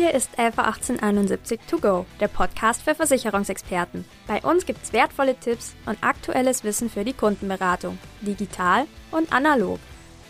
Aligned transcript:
Hier 0.00 0.14
ist 0.14 0.38
Alpha 0.38 0.62
1871 0.62 1.60
To 1.68 1.76
Go, 1.76 2.06
der 2.20 2.28
Podcast 2.28 2.80
für 2.80 2.94
Versicherungsexperten. 2.94 4.06
Bei 4.26 4.40
uns 4.40 4.64
gibt's 4.64 4.94
wertvolle 4.94 5.38
Tipps 5.38 5.74
und 5.84 6.02
aktuelles 6.02 6.64
Wissen 6.64 6.88
für 6.88 7.04
die 7.04 7.12
Kundenberatung, 7.12 7.98
digital 8.22 8.86
und 9.10 9.30
analog. 9.30 9.78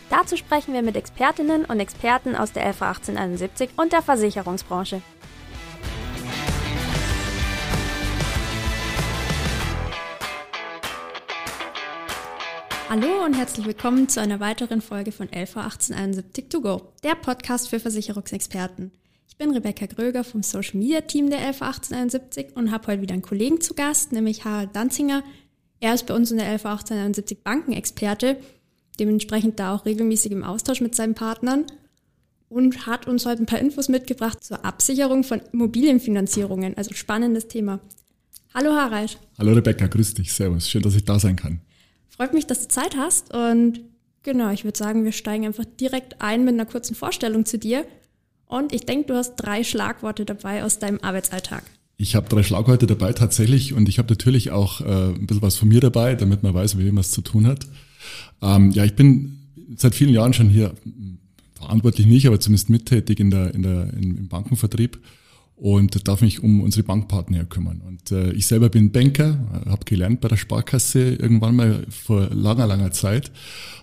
Dazu 0.09 0.37
sprechen 0.37 0.75
wir 0.75 0.83
mit 0.83 0.97
Expertinnen 0.97 1.65
und 1.67 1.79
Experten 1.79 2.35
aus 2.35 2.51
der 2.51 2.67
Alpha 2.67 2.89
1871 2.89 3.71
und 3.77 3.93
der 3.93 4.03
Versicherungsbranche. 4.03 5.03
Hallo 12.89 13.25
und 13.25 13.35
herzlich 13.35 13.67
willkommen 13.67 14.09
zu 14.09 14.21
einer 14.21 14.41
weiteren 14.41 14.81
Folge 14.81 15.13
von 15.13 15.29
LV 15.29 15.59
1871 15.59 16.49
To 16.49 16.61
Go, 16.61 16.93
der 17.05 17.15
Podcast 17.15 17.69
für 17.69 17.79
Versicherungsexperten. 17.79 18.91
Ich 19.31 19.37
bin 19.37 19.53
Rebecca 19.53 19.87
Gröger 19.87 20.23
vom 20.25 20.43
Social 20.43 20.79
Media 20.79 21.01
Team 21.03 21.31
der 21.31 21.39
LV 21.39 21.63
1871 21.63 22.57
und 22.57 22.71
habe 22.71 22.89
heute 22.89 23.01
wieder 23.01 23.15
einen 23.15 23.23
Kollegen 23.23 23.61
zu 23.61 23.75
Gast, 23.75 24.13
nämlich 24.13 24.45
Harald 24.45 24.75
Danzinger. 24.75 25.23
Er 25.79 25.95
ist 25.95 26.07
bei 26.07 26.15
uns 26.15 26.31
in 26.31 26.37
der 26.37 26.53
LV 26.53 26.67
1871 26.67 27.43
Bankenexperte, 27.43 28.37
dementsprechend 28.99 29.59
da 29.59 29.75
auch 29.75 29.87
regelmäßig 29.87 30.33
im 30.33 30.43
Austausch 30.43 30.83
mit 30.83 30.95
seinen 30.95 31.15
Partnern 31.15 31.65
und 32.51 32.87
hat 32.87 33.07
uns 33.07 33.25
heute 33.25 33.43
ein 33.43 33.47
paar 33.47 33.61
Infos 33.61 33.89
mitgebracht 33.89 34.45
zur 34.45 34.65
Absicherung 34.65 35.25
von 35.25 35.41
Immobilienfinanzierungen, 35.53 36.77
also 36.77 36.93
spannendes 36.93 37.49
Thema. 37.49 37.81
Hallo 38.53 38.73
Harald. 38.73 39.19
Hallo 39.39 39.53
Rebecca, 39.53 39.87
grüß 39.87 40.15
dich, 40.15 40.33
servus, 40.33 40.69
schön, 40.69 40.83
dass 40.83 40.97
ich 40.97 41.05
da 41.05 41.19
sein 41.19 41.37
kann. 41.37 41.61
Freut 42.09 42.35
mich, 42.35 42.47
dass 42.47 42.63
du 42.63 42.69
Zeit 42.69 42.97
hast 42.97 43.33
und 43.33 43.81
genau, 44.23 44.51
ich 44.51 44.65
würde 44.65 44.77
sagen, 44.77 45.05
wir 45.05 45.13
steigen 45.13 45.47
einfach 45.47 45.65
direkt 45.65 46.21
ein 46.21 46.45
mit 46.45 46.55
einer 46.55 46.67
kurzen 46.67 46.95
Vorstellung 46.95 47.47
zu 47.47 47.59
dir. 47.59 47.87
Und 48.51 48.73
ich 48.73 48.85
denke, 48.85 49.07
du 49.07 49.15
hast 49.15 49.37
drei 49.37 49.63
Schlagworte 49.63 50.25
dabei 50.25 50.65
aus 50.65 50.81
deinem 50.81 50.99
Arbeitsalltag. 51.01 51.63
Ich 51.97 52.17
habe 52.17 52.29
drei 52.29 52.43
Schlagworte 52.43 52.87
dabei 52.87 53.13
tatsächlich 53.13 53.75
und 53.75 53.89
ich 53.89 53.99
habe 53.99 54.09
natürlich 54.09 54.51
auch 54.51 54.81
äh, 54.81 54.85
ein 54.85 55.27
bisschen 55.27 55.43
was 55.43 55.57
von 55.57 55.69
mir 55.69 55.81
dabei, 55.81 56.17
damit 56.17 56.43
man 56.43 56.53
weiß, 56.53 56.75
mit 56.75 56.85
wem 56.85 56.95
man 56.95 57.03
es 57.03 57.13
zu 57.13 57.21
tun 57.21 57.47
hat. 57.47 57.67
Ähm, 58.43 58.73
ja, 58.73 58.85
ich 58.85 58.97
bin 58.97 59.39
seit 59.77 59.95
vielen 59.95 60.13
Jahren 60.13 60.33
schon 60.33 60.49
hier 60.49 60.75
verantwortlich 61.55 62.07
nicht, 62.07 62.27
aber 62.27 62.41
zumindest 62.41 62.71
mittätig 62.71 63.21
in 63.21 63.31
der, 63.31 63.55
in 63.55 63.63
der, 63.63 63.93
im 63.93 64.29
Bankenvertrieb 64.29 64.99
und 65.61 66.09
darf 66.09 66.23
mich 66.23 66.43
um 66.43 66.63
unsere 66.63 66.85
Bankpartner 66.85 67.45
kümmern. 67.45 67.83
Und 67.87 68.11
äh, 68.13 68.33
ich 68.33 68.47
selber 68.47 68.71
bin 68.71 68.93
Banker, 68.93 69.39
habe 69.67 69.85
gelernt 69.85 70.23
bei 70.23 70.29
der 70.29 70.39
Sparkasse 70.39 71.15
irgendwann 71.15 71.55
mal 71.55 71.87
vor 71.91 72.31
langer, 72.31 72.67
langer 72.67 72.93
Zeit, 72.93 73.31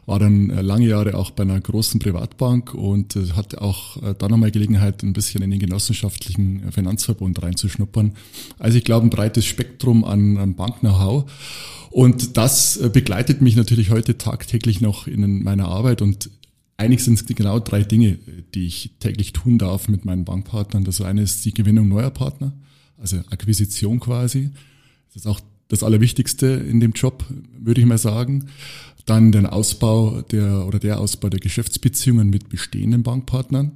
war 0.07 0.17
dann 0.17 0.49
äh, 0.49 0.61
lange 0.63 0.87
Jahre 0.87 1.13
auch 1.15 1.29
bei 1.31 1.43
einer 1.43 1.59
großen 1.59 1.99
Privatbank 1.99 2.73
und 2.73 3.15
äh, 3.15 3.33
hatte 3.33 3.61
auch 3.61 4.01
äh, 4.01 4.15
da 4.17 4.27
nochmal 4.27 4.49
Gelegenheit, 4.49 5.03
ein 5.03 5.13
bisschen 5.13 5.43
in 5.43 5.51
den 5.51 5.59
genossenschaftlichen 5.59 6.71
Finanzverbund 6.71 7.43
reinzuschnuppern. 7.43 8.13
Also 8.57 8.79
ich 8.79 8.83
glaube, 8.83 9.05
ein 9.05 9.11
breites 9.11 9.45
Spektrum 9.45 10.03
an, 10.03 10.37
an 10.37 10.55
Bank-Know-how. 10.55 11.29
Und 11.91 12.37
das 12.37 12.77
äh, 12.77 12.89
begleitet 12.89 13.41
mich 13.41 13.55
natürlich 13.55 13.91
heute 13.91 14.17
tagtäglich 14.17 14.81
noch 14.81 15.05
in 15.05 15.43
meiner 15.43 15.67
Arbeit 15.67 16.01
und 16.01 16.29
eigentlich 16.77 17.03
sind 17.03 17.19
es 17.19 17.25
genau 17.25 17.59
drei 17.59 17.83
Dinge, 17.83 18.19
die 18.53 18.67
ich 18.67 18.91
täglich 18.99 19.33
tun 19.33 19.57
darf 19.57 19.87
mit 19.87 20.05
meinen 20.05 20.25
Bankpartnern. 20.25 20.83
Das 20.83 21.01
eine 21.01 21.23
ist 21.23 21.43
die 21.43 21.53
Gewinnung 21.53 21.87
neuer 21.89 22.11
Partner, 22.11 22.53
also 22.97 23.17
Akquisition 23.31 23.99
quasi. 23.99 24.51
Das 25.07 25.23
ist 25.23 25.27
auch 25.27 25.41
das 25.67 25.83
Allerwichtigste 25.83 26.45
in 26.47 26.79
dem 26.79 26.91
Job, 26.91 27.25
würde 27.59 27.81
ich 27.81 27.87
mal 27.87 27.97
sagen. 27.97 28.45
Dann 29.05 29.31
den 29.31 29.45
Ausbau 29.45 30.21
der 30.21 30.67
oder 30.67 30.79
der 30.79 30.99
Ausbau 30.99 31.29
der 31.29 31.39
Geschäftsbeziehungen 31.39 32.29
mit 32.29 32.49
bestehenden 32.49 33.03
Bankpartnern 33.03 33.71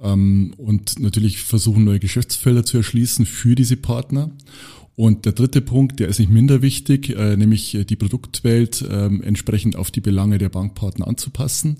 ähm, 0.00 0.54
und 0.56 1.00
natürlich 1.00 1.40
versuchen, 1.40 1.84
neue 1.84 2.00
Geschäftsfelder 2.00 2.64
zu 2.64 2.76
erschließen 2.76 3.26
für 3.26 3.54
diese 3.54 3.76
Partner. 3.76 4.30
Und 4.96 5.24
der 5.24 5.32
dritte 5.32 5.60
Punkt, 5.60 5.98
der 5.98 6.08
ist 6.08 6.20
nicht 6.20 6.30
minder 6.30 6.62
wichtig, 6.62 7.10
äh, 7.10 7.36
nämlich 7.36 7.76
die 7.88 7.96
Produktwelt 7.96 8.82
äh, 8.82 9.06
entsprechend 9.06 9.74
auf 9.74 9.90
die 9.90 10.00
Belange 10.00 10.38
der 10.38 10.50
Bankpartner 10.50 11.08
anzupassen 11.08 11.78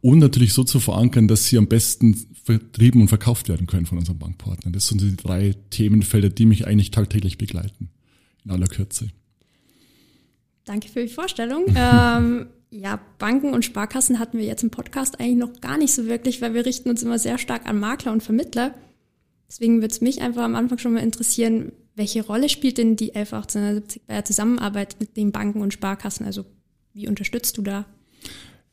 und 0.00 0.20
natürlich 0.20 0.52
so 0.52 0.62
zu 0.62 0.78
verankern, 0.78 1.26
dass 1.26 1.46
sie 1.46 1.58
am 1.58 1.66
besten 1.66 2.16
vertrieben 2.44 3.00
und 3.00 3.08
verkauft 3.08 3.48
werden 3.48 3.66
können 3.66 3.86
von 3.86 3.98
unseren 3.98 4.18
Bankpartnern. 4.18 4.72
Das 4.72 4.88
sind 4.88 5.00
die 5.00 5.16
drei 5.16 5.54
Themenfelder, 5.70 6.28
die 6.28 6.46
mich 6.46 6.66
eigentlich 6.66 6.90
tagtäglich 6.90 7.38
begleiten, 7.38 7.88
in 8.44 8.50
aller 8.50 8.66
Kürze. 8.66 9.08
Danke 10.64 10.88
für 10.88 11.02
die 11.02 11.12
Vorstellung. 11.12 11.66
ähm, 11.76 12.46
ja, 12.70 13.00
Banken 13.18 13.54
und 13.54 13.64
Sparkassen 13.64 14.18
hatten 14.18 14.38
wir 14.38 14.44
jetzt 14.44 14.62
im 14.62 14.70
Podcast 14.70 15.20
eigentlich 15.20 15.36
noch 15.36 15.60
gar 15.60 15.78
nicht 15.78 15.92
so 15.92 16.06
wirklich, 16.06 16.40
weil 16.40 16.54
wir 16.54 16.64
richten 16.64 16.90
uns 16.90 17.02
immer 17.02 17.18
sehr 17.18 17.38
stark 17.38 17.68
an 17.68 17.78
Makler 17.78 18.12
und 18.12 18.22
Vermittler. 18.22 18.74
Deswegen 19.48 19.76
würde 19.76 19.92
es 19.92 20.00
mich 20.00 20.22
einfach 20.22 20.42
am 20.42 20.54
Anfang 20.54 20.78
schon 20.78 20.94
mal 20.94 21.02
interessieren, 21.02 21.72
welche 21.94 22.24
Rolle 22.24 22.48
spielt 22.48 22.78
denn 22.78 22.96
die 22.96 23.14
111870 23.14 24.02
bei 24.06 24.14
der 24.14 24.24
Zusammenarbeit 24.24 24.96
mit 25.00 25.16
den 25.16 25.32
Banken 25.32 25.60
und 25.60 25.72
Sparkassen? 25.72 26.26
Also 26.26 26.44
wie 26.94 27.08
unterstützt 27.08 27.58
du 27.58 27.62
da? 27.62 27.86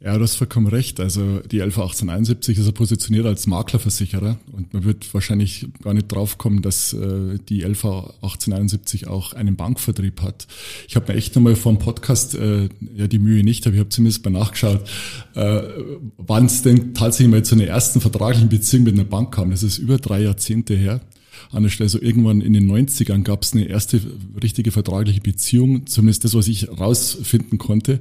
Ja, 0.02 0.18
du 0.18 0.24
hast 0.24 0.36
vollkommen 0.36 0.68
recht. 0.68 1.02
Also 1.02 1.40
die 1.40 1.60
LV 1.60 1.78
1871 1.78 2.58
ist 2.58 2.66
ja 2.66 2.72
positioniert 2.72 3.26
als 3.26 3.48
Maklerversicherer 3.48 4.40
und 4.54 4.74
man 4.74 4.86
wird 4.86 5.14
wahrscheinlich 5.14 5.68
gar 5.84 5.94
nicht 5.94 6.08
draufkommen, 6.08 6.62
dass 6.62 6.94
äh, 6.94 7.38
die 7.50 7.64
LV 7.64 7.84
1871 8.22 9.08
auch 9.08 9.34
einen 9.34 9.58
Bankvertrieb 9.58 10.22
hat. 10.22 10.48
Ich 10.88 10.96
habe 10.96 11.12
mir 11.12 11.18
echt 11.18 11.36
nochmal 11.36 11.58
vor 11.58 11.74
dem 11.74 11.80
Podcast 11.80 12.36
äh, 12.36 12.70
ja 12.96 13.08
die 13.08 13.20
Mühe 13.20 13.44
nicht, 13.44 13.68
aber 13.68 13.74
ich 13.74 13.82
habe 13.82 13.90
zumindest 13.90 14.24
mal 14.24 14.32
nachgeschaut, 14.32 14.90
äh, 15.36 15.64
wann 16.18 16.46
es 16.46 16.62
denn 16.62 16.94
tatsächlich 16.94 17.32
mal 17.32 17.44
zu 17.44 17.56
einer 17.56 17.66
ersten 17.66 18.00
vertraglichen 18.00 18.48
Beziehung 18.48 18.86
mit 18.86 18.94
einer 18.94 19.04
Bank 19.04 19.36
kam. 19.36 19.52
Das 19.52 19.64
ist 19.64 19.80
über 19.80 19.98
drei 19.98 20.22
Jahrzehnte 20.22 20.76
her 20.76 21.02
an 21.52 21.64
der 21.64 21.70
Stelle. 21.70 21.90
So 21.90 22.02
irgendwann 22.02 22.42
in 22.42 22.54
den 22.54 22.70
90ern 22.70 23.24
gab 23.24 23.44
es 23.44 23.54
eine 23.54 23.66
erste 23.66 24.02
richtige 24.42 24.72
vertragliche 24.72 25.22
Beziehung, 25.22 25.88
zumindest 25.88 26.24
das, 26.24 26.34
was 26.34 26.48
ich 26.48 26.70
rausfinden 26.70 27.58
konnte. 27.58 28.00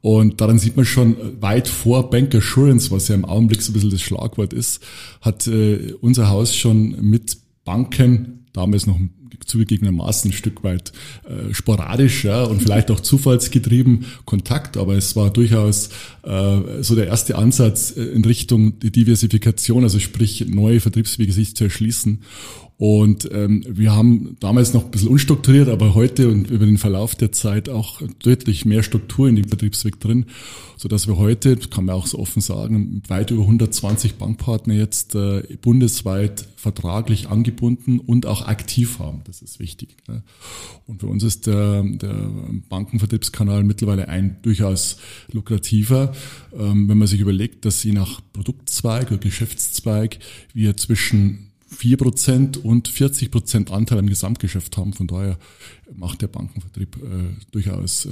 Und 0.00 0.40
daran 0.42 0.58
sieht 0.58 0.76
man 0.76 0.84
schon 0.84 1.16
weit 1.40 1.66
vor 1.66 2.10
Bank 2.10 2.34
Assurance, 2.34 2.90
was 2.90 3.08
ja 3.08 3.14
im 3.14 3.24
Augenblick 3.24 3.62
so 3.62 3.70
ein 3.70 3.74
bisschen 3.74 3.90
das 3.90 4.02
Schlagwort 4.02 4.52
ist, 4.52 4.82
hat 5.22 5.46
äh, 5.46 5.94
unser 6.00 6.28
Haus 6.28 6.54
schon 6.54 6.96
mit 7.00 7.38
Banken, 7.64 8.44
damals 8.52 8.86
noch 8.86 8.98
zugegebenermaßen 9.46 10.30
ein 10.30 10.34
Stück 10.34 10.64
weit 10.64 10.92
äh, 11.24 11.52
sporadisch 11.54 12.24
ja, 12.24 12.44
und 12.44 12.62
vielleicht 12.62 12.90
auch 12.90 13.00
zufallsgetrieben 13.00 14.06
Kontakt, 14.24 14.76
aber 14.76 14.94
es 14.94 15.16
war 15.16 15.30
durchaus 15.30 15.90
äh, 16.22 16.82
so 16.82 16.94
der 16.94 17.06
erste 17.06 17.36
Ansatz 17.36 17.96
äh, 17.96 18.02
in 18.02 18.24
Richtung 18.24 18.78
Diversifikation, 18.80 19.84
also 19.84 19.98
sprich 19.98 20.46
neue 20.48 20.80
Vertriebswege 20.80 21.32
sich 21.32 21.56
zu 21.56 21.64
erschließen. 21.64 22.20
Und 22.86 23.30
ähm, 23.32 23.64
wir 23.66 23.96
haben 23.96 24.36
damals 24.40 24.74
noch 24.74 24.84
ein 24.84 24.90
bisschen 24.90 25.08
unstrukturiert, 25.08 25.70
aber 25.70 25.94
heute 25.94 26.28
und 26.28 26.50
über 26.50 26.66
den 26.66 26.76
Verlauf 26.76 27.14
der 27.14 27.32
Zeit 27.32 27.70
auch 27.70 28.02
deutlich 28.22 28.66
mehr 28.66 28.82
Struktur 28.82 29.26
in 29.26 29.36
dem 29.36 29.48
Vertriebsweg 29.48 29.98
drin, 30.00 30.26
so 30.76 30.86
dass 30.86 31.08
wir 31.08 31.16
heute, 31.16 31.56
kann 31.56 31.86
man 31.86 31.94
auch 31.94 32.06
so 32.06 32.18
offen 32.18 32.42
sagen, 32.42 33.02
weit 33.08 33.30
über 33.30 33.44
120 33.44 34.16
Bankpartner 34.16 34.74
jetzt 34.74 35.14
äh, 35.14 35.44
bundesweit 35.62 36.46
vertraglich 36.56 37.30
angebunden 37.30 38.00
und 38.00 38.26
auch 38.26 38.46
aktiv 38.46 38.98
haben. 38.98 39.22
Das 39.24 39.40
ist 39.40 39.60
wichtig. 39.60 39.96
Ne? 40.06 40.22
Und 40.86 41.00
für 41.00 41.06
uns 41.06 41.22
ist 41.22 41.46
der, 41.46 41.82
der 41.84 42.30
Bankenvertriebskanal 42.68 43.64
mittlerweile 43.64 44.08
ein 44.10 44.36
durchaus 44.42 44.98
lukrativer, 45.32 46.12
ähm, 46.52 46.86
wenn 46.86 46.98
man 46.98 47.08
sich 47.08 47.20
überlegt, 47.20 47.64
dass 47.64 47.82
je 47.82 47.92
nach 47.92 48.20
Produktzweig 48.34 49.06
oder 49.06 49.16
Geschäftszweig 49.16 50.18
wir 50.52 50.76
zwischen 50.76 51.53
4% 51.74 52.58
und 52.58 52.88
40% 52.88 53.70
Anteil 53.70 53.98
am 53.98 54.06
Gesamtgeschäft 54.06 54.76
haben. 54.76 54.92
Von 54.92 55.06
daher 55.06 55.38
macht 55.94 56.22
der 56.22 56.28
Bankenvertrieb 56.28 56.96
äh, 56.96 57.50
durchaus 57.52 58.06
äh, 58.06 58.10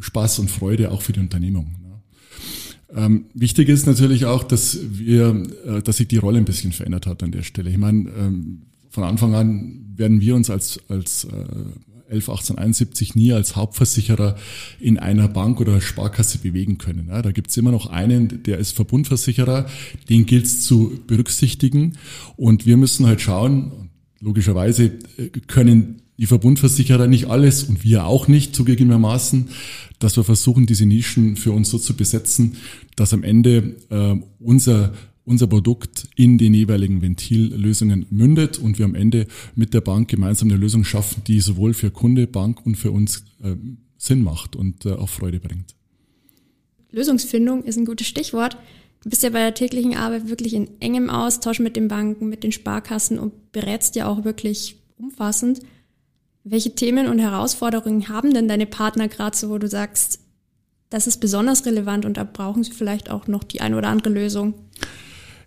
Spaß 0.00 0.38
und 0.40 0.50
Freude 0.50 0.90
auch 0.90 1.02
für 1.02 1.12
die 1.12 1.20
Unternehmung. 1.20 1.76
Ne? 1.82 1.94
Ähm, 2.96 3.24
wichtig 3.34 3.68
ist 3.68 3.86
natürlich 3.86 4.26
auch, 4.26 4.44
dass 4.44 4.78
wir, 4.82 5.42
äh, 5.66 5.82
dass 5.82 5.96
sich 5.96 6.08
die 6.08 6.18
Rolle 6.18 6.38
ein 6.38 6.44
bisschen 6.44 6.72
verändert 6.72 7.06
hat 7.06 7.22
an 7.22 7.32
der 7.32 7.42
Stelle. 7.42 7.70
Ich 7.70 7.78
meine, 7.78 8.10
ähm, 8.10 8.62
von 8.90 9.04
Anfang 9.04 9.34
an 9.34 9.92
werden 9.96 10.20
wir 10.20 10.36
uns 10.36 10.50
als, 10.50 10.78
als 10.88 11.24
äh, 11.24 11.44
11 12.14 12.28
1871 12.28 13.14
nie 13.14 13.32
als 13.32 13.56
Hauptversicherer 13.56 14.36
in 14.80 14.98
einer 14.98 15.28
Bank 15.28 15.60
oder 15.60 15.80
Sparkasse 15.80 16.38
bewegen 16.38 16.78
können. 16.78 17.08
Ja, 17.08 17.22
da 17.22 17.32
gibt's 17.32 17.56
immer 17.56 17.72
noch 17.72 17.86
einen, 17.86 18.42
der 18.44 18.58
ist 18.58 18.72
Verbundversicherer, 18.72 19.66
den 20.08 20.26
gilt's 20.26 20.62
zu 20.62 21.00
berücksichtigen. 21.06 21.98
Und 22.36 22.66
wir 22.66 22.76
müssen 22.76 23.06
halt 23.06 23.20
schauen, 23.20 23.90
logischerweise 24.20 24.92
äh, 25.16 25.28
können 25.46 26.02
die 26.16 26.26
Verbundversicherer 26.26 27.08
nicht 27.08 27.26
alles 27.26 27.64
und 27.64 27.82
wir 27.82 28.06
auch 28.06 28.28
nicht 28.28 28.54
zugegebenermaßen, 28.54 29.48
dass 29.98 30.16
wir 30.16 30.24
versuchen, 30.24 30.66
diese 30.66 30.86
Nischen 30.86 31.36
für 31.36 31.52
uns 31.52 31.70
so 31.70 31.78
zu 31.78 31.94
besetzen, 31.94 32.56
dass 32.96 33.12
am 33.12 33.24
Ende 33.24 33.76
äh, 33.90 34.14
unser 34.38 34.92
unser 35.26 35.46
Produkt 35.46 36.08
in 36.16 36.38
den 36.38 36.52
jeweiligen 36.54 37.00
Ventillösungen 37.02 38.06
mündet 38.10 38.58
und 38.58 38.78
wir 38.78 38.84
am 38.84 38.94
Ende 38.94 39.26
mit 39.54 39.72
der 39.74 39.80
Bank 39.80 40.08
gemeinsam 40.08 40.48
eine 40.48 40.58
Lösung 40.58 40.84
schaffen, 40.84 41.22
die 41.26 41.40
sowohl 41.40 41.74
für 41.74 41.90
Kunde, 41.90 42.26
Bank 42.26 42.64
und 42.66 42.76
für 42.76 42.90
uns 42.90 43.24
äh, 43.42 43.56
Sinn 43.96 44.22
macht 44.22 44.54
und 44.54 44.84
äh, 44.84 44.92
auch 44.92 45.08
Freude 45.08 45.40
bringt. 45.40 45.74
Lösungsfindung 46.90 47.64
ist 47.64 47.76
ein 47.76 47.86
gutes 47.86 48.06
Stichwort. 48.06 48.56
Du 49.02 49.10
bist 49.10 49.22
ja 49.22 49.30
bei 49.30 49.40
der 49.40 49.54
täglichen 49.54 49.96
Arbeit 49.96 50.28
wirklich 50.28 50.54
in 50.54 50.68
engem 50.80 51.10
Austausch 51.10 51.58
mit 51.58 51.76
den 51.76 51.88
Banken, 51.88 52.28
mit 52.28 52.44
den 52.44 52.52
Sparkassen 52.52 53.18
und 53.18 53.52
berätst 53.52 53.96
ja 53.96 54.06
auch 54.06 54.24
wirklich 54.24 54.76
umfassend. 54.96 55.60
Welche 56.44 56.74
Themen 56.74 57.08
und 57.08 57.18
Herausforderungen 57.18 58.08
haben 58.08 58.32
denn 58.32 58.48
deine 58.48 58.66
Partner 58.66 59.08
gerade 59.08 59.36
so, 59.36 59.50
wo 59.50 59.58
du 59.58 59.68
sagst, 59.68 60.20
das 60.90 61.06
ist 61.06 61.18
besonders 61.18 61.66
relevant 61.66 62.04
und 62.04 62.16
da 62.16 62.24
brauchen 62.24 62.62
sie 62.62 62.72
vielleicht 62.72 63.10
auch 63.10 63.26
noch 63.26 63.42
die 63.42 63.60
eine 63.60 63.76
oder 63.76 63.88
andere 63.88 64.10
Lösung? 64.10 64.54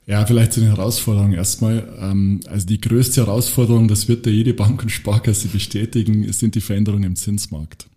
Ja, 0.08 0.26
vielleicht 0.26 0.54
zu 0.54 0.62
den 0.62 0.70
Herausforderungen 0.70 1.34
erstmal. 1.34 1.88
Ähm, 2.00 2.40
also 2.48 2.66
die 2.66 2.82
größte 2.82 3.26
Herausforderung, 3.26 3.88
das 3.88 4.08
wird 4.08 4.26
ja 4.26 4.32
jede 4.32 4.54
Bank 4.54 4.82
und 4.82 4.90
Sparkasse 4.90 5.50
bestätigen, 5.50 6.32
sind 6.32 6.56
die 6.56 6.62
Veränderungen 6.62 7.04
im 7.04 7.16
Zinsmarkt. 7.16 7.88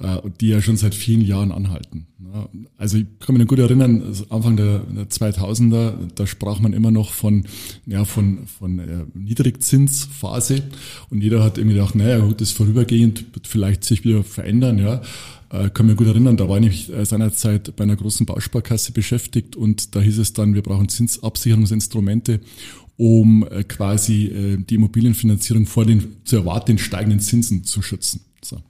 Äh, 0.00 0.20
die 0.40 0.50
ja 0.50 0.62
schon 0.62 0.76
seit 0.76 0.94
vielen 0.94 1.22
Jahren 1.22 1.50
anhalten. 1.50 2.06
Also 2.76 2.98
ich 2.98 3.06
kann 3.18 3.34
mich 3.34 3.42
noch 3.42 3.48
gut 3.48 3.58
erinnern, 3.58 4.00
also 4.06 4.26
Anfang 4.28 4.56
der 4.56 4.82
2000er, 5.08 5.94
da 6.14 6.24
sprach 6.24 6.60
man 6.60 6.72
immer 6.72 6.92
noch 6.92 7.12
von, 7.12 7.46
ja, 7.84 8.04
von, 8.04 8.46
von 8.46 8.78
äh, 8.78 9.06
Niedrigzinsphase 9.14 10.62
und 11.10 11.20
jeder 11.20 11.42
hat 11.42 11.58
irgendwie 11.58 11.74
gedacht, 11.74 11.96
naja 11.96 12.18
gut, 12.20 12.40
das 12.40 12.52
vorübergehend, 12.52 13.34
wird 13.34 13.48
vielleicht 13.48 13.82
sich 13.82 14.04
wieder 14.04 14.22
verändern, 14.22 14.78
ja. 14.78 15.02
Äh, 15.50 15.70
kann 15.70 15.86
mich 15.86 15.96
gut 15.96 16.06
erinnern, 16.06 16.36
da 16.36 16.48
war 16.48 16.60
ich 16.60 16.90
seinerzeit 17.02 17.74
bei 17.76 17.84
einer 17.84 17.96
großen 17.96 18.26
Bausparkasse 18.26 18.92
beschäftigt 18.92 19.56
und 19.56 19.94
da 19.94 20.00
hieß 20.00 20.18
es 20.18 20.32
dann, 20.32 20.54
wir 20.54 20.62
brauchen 20.62 20.88
Zinsabsicherungsinstrumente 20.88 22.40
um 23.00 23.46
quasi 23.68 24.58
die 24.68 24.74
Immobilienfinanzierung 24.74 25.66
vor 25.66 25.84
den 25.84 26.16
zu 26.24 26.34
erwartenden 26.34 26.78
steigenden 26.82 27.20
Zinsen 27.20 27.62
zu 27.62 27.80
schützen. 27.80 28.22
So. 28.42 28.60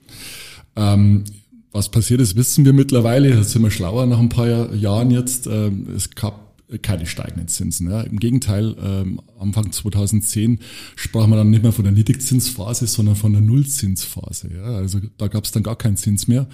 Ähm, 0.75 1.23
was 1.71 1.89
passiert 1.89 2.21
ist, 2.21 2.35
wissen 2.35 2.65
wir 2.65 2.73
mittlerweile. 2.73 3.31
Da 3.31 3.43
sind 3.43 3.61
wir 3.61 3.71
schlauer 3.71 4.05
nach 4.05 4.19
ein 4.19 4.29
paar 4.29 4.73
Jahren 4.73 5.11
jetzt. 5.11 5.47
Ähm, 5.47 5.87
es 5.95 6.09
gab 6.11 6.48
keine 6.77 7.07
steigenden 7.07 7.47
Zinsen. 7.47 7.89
Ja. 7.89 8.01
Im 8.01 8.19
Gegenteil, 8.19 8.75
ähm, 8.81 9.19
Anfang 9.39 9.71
2010 9.71 10.59
sprach 10.95 11.25
man 11.25 11.37
dann 11.39 11.49
nicht 11.49 11.63
mehr 11.63 11.71
von 11.71 11.83
der 11.83 11.93
Niedrigzinsphase, 11.93 12.85
sondern 12.85 13.15
von 13.15 13.33
der 13.33 13.41
Nullzinsphase. 13.41 14.51
Ja. 14.53 14.63
Also 14.63 14.99
da 15.17 15.27
gab 15.27 15.45
es 15.45 15.51
dann 15.51 15.63
gar 15.63 15.75
keinen 15.75 15.97
Zins 15.97 16.27
mehr. 16.27 16.47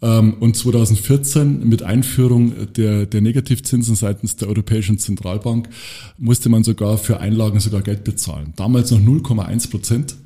Ähm, 0.00 0.34
und 0.40 0.56
2014 0.56 1.68
mit 1.68 1.82
Einführung 1.82 2.72
der, 2.74 3.04
der 3.06 3.20
Negativzinsen 3.20 3.94
seitens 3.94 4.36
der 4.36 4.48
Europäischen 4.48 4.98
Zentralbank 4.98 5.68
musste 6.16 6.48
man 6.48 6.64
sogar 6.64 6.96
für 6.96 7.20
Einlagen 7.20 7.60
sogar 7.60 7.82
Geld 7.82 8.04
bezahlen. 8.04 8.54
Damals 8.56 8.90
noch 8.90 9.00
0,1 9.00 9.70
Prozent. 9.70 10.16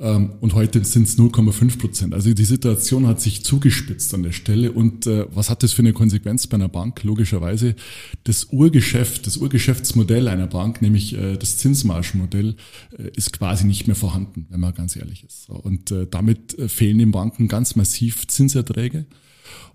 Ähm, 0.00 0.32
und 0.40 0.54
heute 0.54 0.82
sind 0.82 1.06
es 1.06 1.18
0,5 1.18 1.78
Prozent. 1.78 2.14
Also 2.14 2.32
die 2.32 2.44
Situation 2.44 3.06
hat 3.06 3.20
sich 3.20 3.44
zugespitzt 3.44 4.14
an 4.14 4.22
der 4.22 4.32
Stelle. 4.32 4.72
Und 4.72 5.06
äh, 5.06 5.26
was 5.34 5.50
hat 5.50 5.62
das 5.62 5.74
für 5.74 5.82
eine 5.82 5.92
Konsequenz 5.92 6.46
bei 6.46 6.54
einer 6.54 6.68
Bank? 6.68 7.04
Logischerweise 7.04 7.76
das 8.24 8.44
Urgeschäft, 8.44 9.26
das 9.26 9.36
Urgeschäftsmodell 9.36 10.28
einer 10.28 10.46
Bank, 10.46 10.80
nämlich 10.80 11.14
äh, 11.14 11.36
das 11.36 11.58
Zinsmargenmodell, 11.58 12.56
äh, 12.98 13.10
ist 13.14 13.34
quasi 13.34 13.66
nicht 13.66 13.86
mehr 13.86 13.96
vorhanden, 13.96 14.46
wenn 14.48 14.60
man 14.60 14.74
ganz 14.74 14.96
ehrlich 14.96 15.24
ist. 15.24 15.50
Und 15.50 15.94
damit 16.10 16.56
fehlen 16.68 16.98
den 16.98 17.10
Banken 17.10 17.48
ganz 17.48 17.76
massiv 17.76 18.26
Zinserträge. 18.26 19.04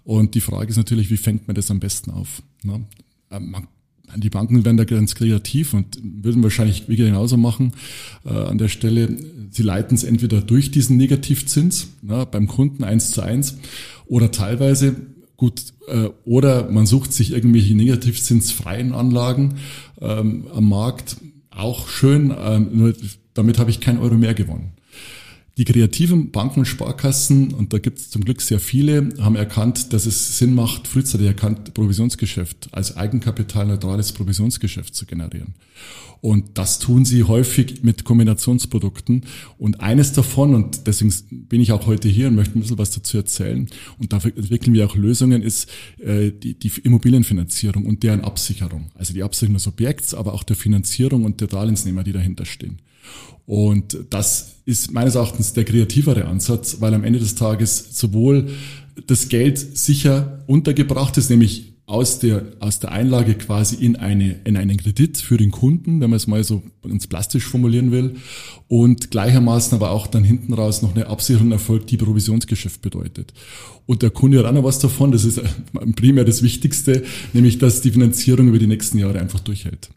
Und 0.03 0.33
die 0.33 0.41
Frage 0.41 0.69
ist 0.69 0.77
natürlich, 0.77 1.09
wie 1.11 1.17
fängt 1.17 1.47
man 1.47 1.55
das 1.55 1.69
am 1.69 1.79
besten 1.79 2.11
auf? 2.11 2.41
Man 2.63 3.67
die 4.15 4.29
Banken 4.29 4.65
werden 4.65 4.77
da 4.77 4.83
ganz 4.83 5.15
kreativ 5.15 5.73
und 5.73 5.97
würden 6.01 6.43
wahrscheinlich 6.43 6.87
wieder 6.87 7.05
genauso 7.05 7.37
machen 7.37 7.73
äh, 8.25 8.29
an 8.29 8.57
der 8.57 8.67
Stelle. 8.67 9.15
Sie 9.51 9.63
leiten 9.63 9.95
es 9.95 10.03
entweder 10.03 10.41
durch 10.41 10.71
diesen 10.71 10.97
Negativzins 10.97 11.87
na, 12.01 12.25
beim 12.25 12.47
Kunden 12.47 12.83
eins 12.83 13.11
zu 13.11 13.21
eins 13.21 13.57
oder 14.05 14.31
teilweise 14.31 14.95
gut 15.37 15.61
äh, 15.87 16.09
oder 16.23 16.69
man 16.69 16.85
sucht 16.85 17.13
sich 17.13 17.31
irgendwelche 17.31 17.75
negativzinsfreien 17.75 18.93
Anlagen 18.93 19.55
ähm, 20.01 20.45
am 20.53 20.69
Markt. 20.69 21.17
Auch 21.49 21.87
schön, 21.87 22.31
äh, 22.31 22.59
nur 22.59 22.93
damit 23.33 23.59
habe 23.59 23.69
ich 23.69 23.79
kein 23.79 23.99
Euro 23.99 24.15
mehr 24.15 24.33
gewonnen. 24.33 24.74
Die 25.57 25.63
kreativen 25.63 26.31
Banken 26.31 26.59
und 26.59 26.65
Sparkassen, 26.65 27.53
und 27.53 27.71
da 27.71 27.79
gibt 27.79 27.99
es 27.99 28.09
zum 28.09 28.25
Glück 28.25 28.41
sehr 28.41 28.59
viele, 28.59 29.09
haben 29.19 29.37
erkannt, 29.37 29.93
dass 29.93 30.05
es 30.05 30.37
Sinn 30.37 30.53
macht, 30.53 30.85
frühzeitig 30.85 31.27
erkannt, 31.27 31.73
Provisionsgeschäft 31.73 32.73
als 32.73 32.97
eigenkapitalneutrales 32.97 34.11
Provisionsgeschäft 34.11 34.93
zu 34.93 35.05
generieren. 35.05 35.55
Und 36.19 36.57
das 36.57 36.79
tun 36.79 37.05
sie 37.05 37.23
häufig 37.23 37.83
mit 37.83 38.03
Kombinationsprodukten. 38.03 39.25
Und 39.57 39.79
eines 39.79 40.11
davon, 40.11 40.55
und 40.55 40.87
deswegen 40.87 41.13
bin 41.47 41.61
ich 41.61 41.71
auch 41.71 41.85
heute 41.85 42.09
hier 42.09 42.27
und 42.27 42.35
möchte 42.35 42.57
ein 42.57 42.61
bisschen 42.61 42.77
was 42.77 42.91
dazu 42.91 43.15
erzählen, 43.15 43.69
und 43.97 44.11
dafür 44.11 44.35
entwickeln 44.35 44.73
wir 44.73 44.85
auch 44.85 44.95
Lösungen, 44.95 45.41
ist 45.41 45.69
äh, 45.99 46.31
die, 46.31 46.59
die 46.59 46.71
Immobilienfinanzierung 46.83 47.85
und 47.85 48.03
deren 48.03 48.21
Absicherung. 48.21 48.91
Also 48.95 49.13
die 49.13 49.23
Absicherung 49.23 49.53
des 49.53 49.67
Objekts, 49.67 50.13
aber 50.13 50.33
auch 50.33 50.43
der 50.43 50.57
Finanzierung 50.57 51.23
und 51.23 51.39
der 51.39 51.47
Darlehensnehmer, 51.47 52.03
die 52.03 52.11
dahinter 52.11 52.45
stehen. 52.45 52.81
Und 53.45 53.99
das 54.09 54.54
ist 54.65 54.91
meines 54.91 55.15
Erachtens 55.15 55.53
der 55.53 55.63
kreativere 55.63 56.25
Ansatz, 56.25 56.77
weil 56.79 56.93
am 56.93 57.03
Ende 57.03 57.19
des 57.19 57.35
Tages 57.35 57.89
sowohl 57.91 58.49
das 59.07 59.29
Geld 59.29 59.57
sicher 59.57 60.43
untergebracht 60.47 61.17
ist, 61.17 61.29
nämlich 61.29 61.75
aus 61.87 62.17
der, 62.17 62.43
aus 62.59 62.79
der 62.79 62.91
Einlage 62.91 63.35
quasi 63.35 63.75
in, 63.75 63.95
eine, 63.95 64.39
in 64.43 64.57
einen 64.57 64.77
Kredit 64.77 65.19
für 65.19 65.37
den 65.37 65.51
Kunden, 65.51 66.01
wenn 66.01 66.09
man 66.09 66.17
es 66.17 66.25
mal 66.25 66.43
so 66.43 66.63
ganz 66.81 67.05
plastisch 67.05 67.45
formulieren 67.45 67.91
will, 67.91 68.15
und 68.67 69.11
gleichermaßen 69.11 69.75
aber 69.75 69.91
auch 69.91 70.07
dann 70.07 70.23
hinten 70.23 70.53
raus 70.53 70.81
noch 70.81 70.95
eine 70.95 71.07
Absicherung 71.07 71.51
erfolgt, 71.51 71.91
die 71.91 71.97
Provisionsgeschäft 71.97 72.81
bedeutet. 72.81 73.33
Und 73.85 74.01
der 74.01 74.09
Kunde 74.09 74.39
hat 74.39 74.45
auch 74.47 74.51
noch 74.51 74.63
was 74.63 74.79
davon, 74.79 75.11
das 75.11 75.25
ist 75.25 75.39
primär 75.95 76.25
das 76.25 76.41
Wichtigste, 76.41 77.03
nämlich 77.33 77.59
dass 77.59 77.81
die 77.81 77.91
Finanzierung 77.91 78.47
über 78.47 78.57
die 78.57 78.67
nächsten 78.67 78.97
Jahre 78.97 79.19
einfach 79.19 79.41
durchhält. 79.41 79.91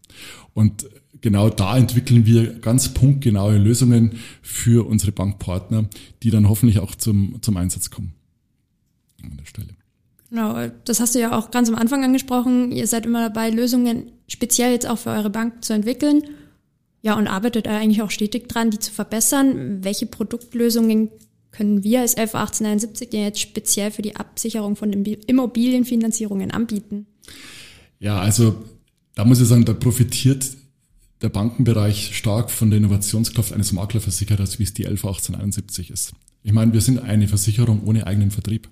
Und 0.53 0.87
genau 1.20 1.50
da 1.50 1.76
entwickeln 1.76 2.26
wir 2.26 2.55
ganz 2.61 2.88
punktgenaue 2.94 3.59
Lösungen 3.59 4.19
für 4.43 4.87
unsere 4.87 5.12
Bankpartner, 5.12 5.88
die 6.23 6.31
dann 6.31 6.49
hoffentlich 6.49 6.79
auch 6.79 6.94
zum, 6.94 7.41
zum 7.43 7.56
Einsatz 7.56 7.91
kommen. 7.91 8.15
An 9.23 9.37
der 9.37 9.47
Stelle. 9.47 9.69
Genau, 10.31 10.69
das 10.85 11.00
hast 11.00 11.15
du 11.15 11.20
ja 11.20 11.37
auch 11.37 11.50
ganz 11.50 11.69
am 11.69 11.75
Anfang 11.75 12.05
angesprochen. 12.05 12.70
Ihr 12.70 12.87
seid 12.87 13.06
immer 13.06 13.29
dabei, 13.29 13.50
Lösungen 13.50 14.12
speziell 14.29 14.73
jetzt 14.73 14.87
auch 14.87 14.99
für 14.99 15.11
eure 15.11 15.31
Bank 15.31 15.65
zu 15.65 15.73
entwickeln. 15.73 16.23
Ja, 17.00 17.17
und 17.17 17.29
arbeitet 17.29 17.67
eigentlich 17.69 18.03
auch 18.03 18.11
stetig 18.11 18.49
dran, 18.49 18.70
die 18.70 18.79
zu 18.79 18.93
verbessern. 18.93 19.85
Welche 19.85 20.06
Produktlösungen 20.06 21.11
können 21.50 21.82
wir 21.82 22.00
als 22.00 22.15
111871 22.17 23.11
denn 23.11 23.23
jetzt 23.23 23.41
speziell 23.41 23.91
für 23.91 24.03
die 24.03 24.17
Absicherung 24.17 24.76
von 24.76 24.93
Immobilienfinanzierungen 24.93 26.51
anbieten? 26.51 27.06
Ja, 28.01 28.19
also 28.19 28.56
da 29.15 29.25
muss 29.25 29.41
ich 29.41 29.48
sagen, 29.48 29.65
da 29.65 29.72
profitiert 29.72 30.46
der 31.22 31.29
Bankenbereich 31.29 32.17
stark 32.17 32.51
von 32.51 32.70
der 32.70 32.79
Innovationskraft 32.79 33.53
eines 33.53 33.72
Maklerversicherers, 33.72 34.58
wie 34.58 34.63
es 34.65 34.75
die 34.75 34.87
111871 34.87 35.91
ist. 35.91 36.13
Ich 36.43 36.53
meine, 36.53 36.72
wir 36.72 36.81
sind 36.81 37.01
eine 37.01 37.29
Versicherung 37.29 37.82
ohne 37.84 38.06
eigenen 38.06 38.31
Vertrieb. 38.31 38.69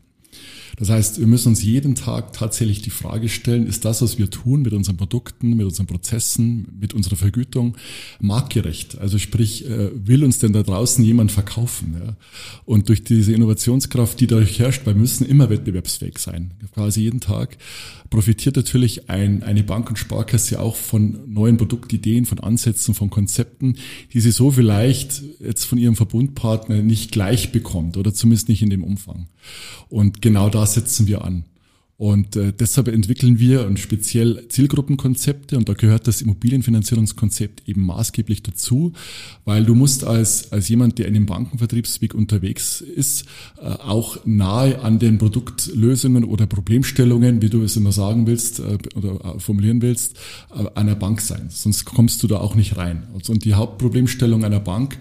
Das 0.76 0.90
heißt, 0.90 1.18
wir 1.18 1.26
müssen 1.26 1.48
uns 1.48 1.62
jeden 1.62 1.94
Tag 1.94 2.34
tatsächlich 2.34 2.82
die 2.82 2.90
Frage 2.90 3.28
stellen, 3.28 3.66
ist 3.66 3.84
das, 3.84 4.02
was 4.02 4.18
wir 4.18 4.30
tun 4.30 4.62
mit 4.62 4.74
unseren 4.74 4.98
Produkten, 4.98 5.56
mit 5.56 5.64
unseren 5.64 5.86
Prozessen, 5.86 6.68
mit 6.78 6.92
unserer 6.92 7.16
Vergütung, 7.16 7.76
marktgerecht? 8.20 8.98
Also 8.98 9.18
sprich, 9.18 9.68
äh, 9.68 9.90
will 9.94 10.22
uns 10.22 10.38
denn 10.38 10.52
da 10.52 10.62
draußen 10.62 11.02
jemand 11.02 11.32
verkaufen? 11.32 12.16
Und 12.66 12.88
durch 12.90 13.04
diese 13.04 13.32
Innovationskraft, 13.32 14.20
die 14.20 14.26
dadurch 14.26 14.58
herrscht, 14.58 14.84
wir 14.84 14.94
müssen 14.94 15.26
immer 15.26 15.48
wettbewerbsfähig 15.48 16.18
sein, 16.18 16.52
quasi 16.74 17.00
jeden 17.02 17.20
Tag, 17.20 17.56
profitiert 18.10 18.56
natürlich 18.56 19.08
ein, 19.08 19.42
eine 19.42 19.64
Bank 19.64 19.88
und 19.88 19.98
Sparkasse 19.98 20.60
auch 20.60 20.76
von 20.76 21.18
neuen 21.26 21.56
Produktideen, 21.56 22.26
von 22.26 22.38
Ansätzen, 22.40 22.94
von 22.94 23.10
Konzepten, 23.10 23.76
die 24.12 24.20
sie 24.20 24.30
so 24.30 24.50
vielleicht 24.50 25.22
jetzt 25.40 25.64
von 25.64 25.78
ihrem 25.78 25.96
Verbundpartner 25.96 26.82
nicht 26.82 27.12
gleich 27.12 27.52
bekommt 27.52 27.96
oder 27.96 28.14
zumindest 28.14 28.48
nicht 28.48 28.62
in 28.62 28.70
dem 28.70 28.84
Umfang. 28.84 29.28
Und 29.88 30.22
genau 30.22 30.48
da 30.50 30.65
setzen 30.66 31.06
wir 31.06 31.24
an. 31.24 31.44
Und 31.98 32.36
äh, 32.36 32.52
deshalb 32.52 32.88
entwickeln 32.88 33.38
wir 33.38 33.66
und 33.66 33.78
speziell 33.78 34.46
Zielgruppenkonzepte 34.48 35.56
und 35.56 35.66
da 35.66 35.72
gehört 35.72 36.06
das 36.06 36.20
Immobilienfinanzierungskonzept 36.20 37.66
eben 37.66 37.86
maßgeblich 37.86 38.42
dazu, 38.42 38.92
weil 39.46 39.64
du 39.64 39.74
musst 39.74 40.04
als, 40.04 40.52
als 40.52 40.68
jemand, 40.68 40.98
der 40.98 41.08
in 41.08 41.14
dem 41.14 41.24
Bankenvertriebsweg 41.24 42.14
unterwegs 42.14 42.82
ist, 42.82 43.24
äh, 43.58 43.64
auch 43.64 44.18
nahe 44.26 44.80
an 44.80 44.98
den 44.98 45.16
Produktlösungen 45.16 46.24
oder 46.24 46.46
Problemstellungen, 46.46 47.40
wie 47.40 47.48
du 47.48 47.62
es 47.62 47.78
immer 47.78 47.92
sagen 47.92 48.26
willst 48.26 48.60
äh, 48.60 48.76
oder 48.94 49.36
äh, 49.36 49.40
formulieren 49.40 49.80
willst, 49.80 50.18
äh, 50.54 50.68
einer 50.74 50.96
Bank 50.96 51.22
sein. 51.22 51.46
Sonst 51.48 51.86
kommst 51.86 52.22
du 52.22 52.26
da 52.26 52.40
auch 52.40 52.56
nicht 52.56 52.76
rein. 52.76 53.04
Also, 53.14 53.32
und 53.32 53.46
die 53.46 53.54
Hauptproblemstellung 53.54 54.44
einer 54.44 54.60
Bank 54.60 54.98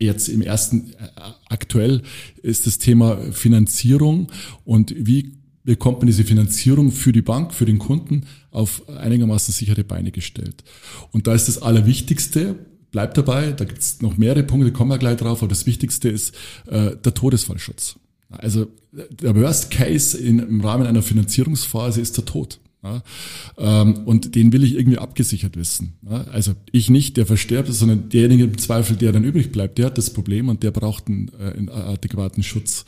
jetzt 0.00 0.28
im 0.28 0.42
ersten 0.42 0.92
äh, 0.94 1.08
aktuell 1.48 2.02
ist 2.42 2.66
das 2.66 2.78
Thema 2.78 3.18
Finanzierung 3.32 4.32
und 4.64 4.94
wie 4.96 5.32
bekommt 5.64 5.98
man 5.98 6.06
diese 6.06 6.24
Finanzierung 6.24 6.90
für 6.90 7.12
die 7.12 7.22
Bank, 7.22 7.54
für 7.54 7.66
den 7.66 7.78
Kunden 7.78 8.26
auf 8.50 8.88
einigermaßen 8.88 9.52
sichere 9.52 9.84
Beine 9.84 10.10
gestellt. 10.10 10.64
Und 11.12 11.26
da 11.26 11.34
ist 11.34 11.48
das 11.48 11.60
Allerwichtigste, 11.60 12.56
bleibt 12.90 13.18
dabei, 13.18 13.52
da 13.52 13.64
gibt 13.64 13.80
es 13.80 14.00
noch 14.00 14.16
mehrere 14.16 14.42
Punkte, 14.42 14.72
kommen 14.72 14.90
wir 14.90 14.98
gleich 14.98 15.18
drauf, 15.18 15.42
aber 15.42 15.48
das 15.48 15.66
Wichtigste 15.66 16.08
ist 16.08 16.34
äh, 16.66 16.96
der 16.96 17.14
Todesfallschutz. 17.14 17.96
Also 18.30 18.68
der 18.92 19.36
Worst 19.36 19.70
Case 19.70 20.16
in, 20.16 20.38
im 20.38 20.60
Rahmen 20.60 20.86
einer 20.86 21.02
Finanzierungsphase 21.02 22.00
ist 22.00 22.16
der 22.16 22.24
Tod. 22.24 22.58
Ja, 22.82 23.02
ähm, 23.58 24.06
und 24.06 24.34
den 24.34 24.54
will 24.54 24.64
ich 24.64 24.74
irgendwie 24.74 24.96
abgesichert 24.96 25.56
wissen. 25.56 25.98
Ja, 26.08 26.24
also 26.32 26.54
ich 26.72 26.88
nicht, 26.88 27.18
der 27.18 27.26
verstirbt, 27.26 27.70
sondern 27.70 28.08
derjenige 28.08 28.44
im 28.44 28.56
Zweifel, 28.56 28.96
der 28.96 29.12
dann 29.12 29.22
übrig 29.22 29.52
bleibt, 29.52 29.76
der 29.76 29.86
hat 29.86 29.98
das 29.98 30.10
Problem 30.14 30.48
und 30.48 30.62
der 30.62 30.70
braucht 30.70 31.08
einen, 31.08 31.30
äh, 31.38 31.70
adäquaten 31.70 32.42
Schutz. 32.42 32.86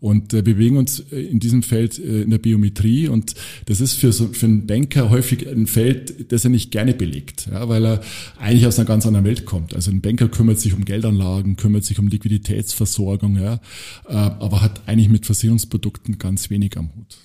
Und 0.00 0.34
äh, 0.34 0.44
wir 0.44 0.54
bewegen 0.54 0.76
uns 0.76 1.00
äh, 1.00 1.20
in 1.20 1.38
diesem 1.38 1.62
Feld 1.62 1.98
äh, 1.98 2.22
in 2.22 2.30
der 2.30 2.38
Biometrie 2.38 3.08
und 3.08 3.34
das 3.66 3.80
ist 3.80 3.94
für, 3.94 4.12
so, 4.12 4.28
für 4.28 4.46
einen 4.46 4.66
Banker 4.66 5.10
häufig 5.10 5.48
ein 5.48 5.66
Feld, 5.66 6.32
das 6.32 6.44
er 6.44 6.50
nicht 6.50 6.70
gerne 6.70 6.94
belegt, 6.94 7.48
ja, 7.50 7.68
weil 7.68 7.84
er 7.84 8.00
eigentlich 8.38 8.66
aus 8.66 8.78
einer 8.78 8.86
ganz 8.86 9.06
anderen 9.06 9.26
Welt 9.26 9.46
kommt. 9.46 9.74
Also 9.74 9.90
ein 9.90 10.00
Banker 10.00 10.28
kümmert 10.28 10.60
sich 10.60 10.74
um 10.74 10.84
Geldanlagen, 10.84 11.56
kümmert 11.56 11.84
sich 11.84 11.98
um 11.98 12.08
Liquiditätsversorgung, 12.08 13.36
ja, 13.36 13.60
aber 14.04 14.62
hat 14.62 14.86
eigentlich 14.86 15.08
mit 15.08 15.26
Versicherungsprodukten 15.26 16.18
ganz 16.18 16.50
wenig 16.50 16.76
am 16.76 16.90
Hut. 16.94 17.16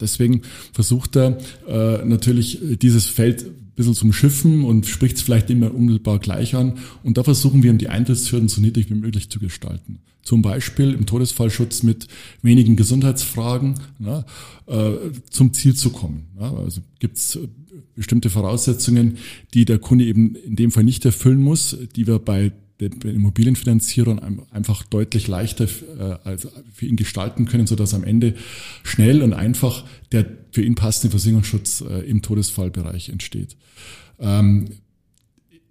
Deswegen 0.00 0.42
versucht 0.72 1.16
er 1.16 1.38
äh, 1.68 2.04
natürlich 2.04 2.58
dieses 2.80 3.06
Feld 3.06 3.44
ein 3.44 3.72
bisschen 3.76 3.94
zum 3.94 4.12
Schiffen 4.12 4.64
und 4.64 4.86
spricht 4.86 5.16
es 5.16 5.22
vielleicht 5.22 5.50
immer 5.50 5.74
unmittelbar 5.74 6.18
gleich 6.18 6.54
an. 6.54 6.74
Und 7.02 7.18
da 7.18 7.24
versuchen 7.24 7.62
wir, 7.62 7.72
die 7.74 7.88
Eintrittshürden 7.88 8.48
so 8.48 8.60
niedrig 8.60 8.90
wie 8.90 8.94
möglich 8.94 9.28
zu 9.28 9.38
gestalten. 9.38 9.98
Zum 10.22 10.42
Beispiel 10.42 10.92
im 10.92 11.06
Todesfallschutz 11.06 11.82
mit 11.82 12.08
wenigen 12.42 12.74
Gesundheitsfragen 12.74 13.74
na, 13.98 14.24
äh, 14.66 14.94
zum 15.30 15.52
Ziel 15.52 15.74
zu 15.74 15.90
kommen. 15.90 16.26
Na, 16.36 16.52
also 16.52 16.80
gibt 16.98 17.18
es 17.18 17.36
äh, 17.36 17.46
bestimmte 17.94 18.30
Voraussetzungen, 18.30 19.18
die 19.54 19.64
der 19.64 19.78
Kunde 19.78 20.04
eben 20.04 20.34
in 20.34 20.56
dem 20.56 20.72
Fall 20.72 20.84
nicht 20.84 21.04
erfüllen 21.04 21.40
muss, 21.40 21.76
die 21.94 22.06
wir 22.06 22.18
bei 22.18 22.52
den 22.80 23.00
Immobilienfinanzierern 23.00 24.42
einfach 24.50 24.82
deutlich 24.84 25.28
leichter 25.28 25.64
äh, 25.64 26.18
als 26.24 26.48
für 26.72 26.86
ihn 26.86 26.96
gestalten 26.96 27.46
können, 27.46 27.66
sodass 27.66 27.94
am 27.94 28.04
Ende 28.04 28.34
schnell 28.82 29.22
und 29.22 29.32
einfach 29.32 29.84
der 30.12 30.26
für 30.52 30.62
ihn 30.62 30.74
passende 30.74 31.10
Versicherungsschutz 31.10 31.80
äh, 31.80 32.00
im 32.00 32.22
Todesfallbereich 32.22 33.08
entsteht. 33.08 33.56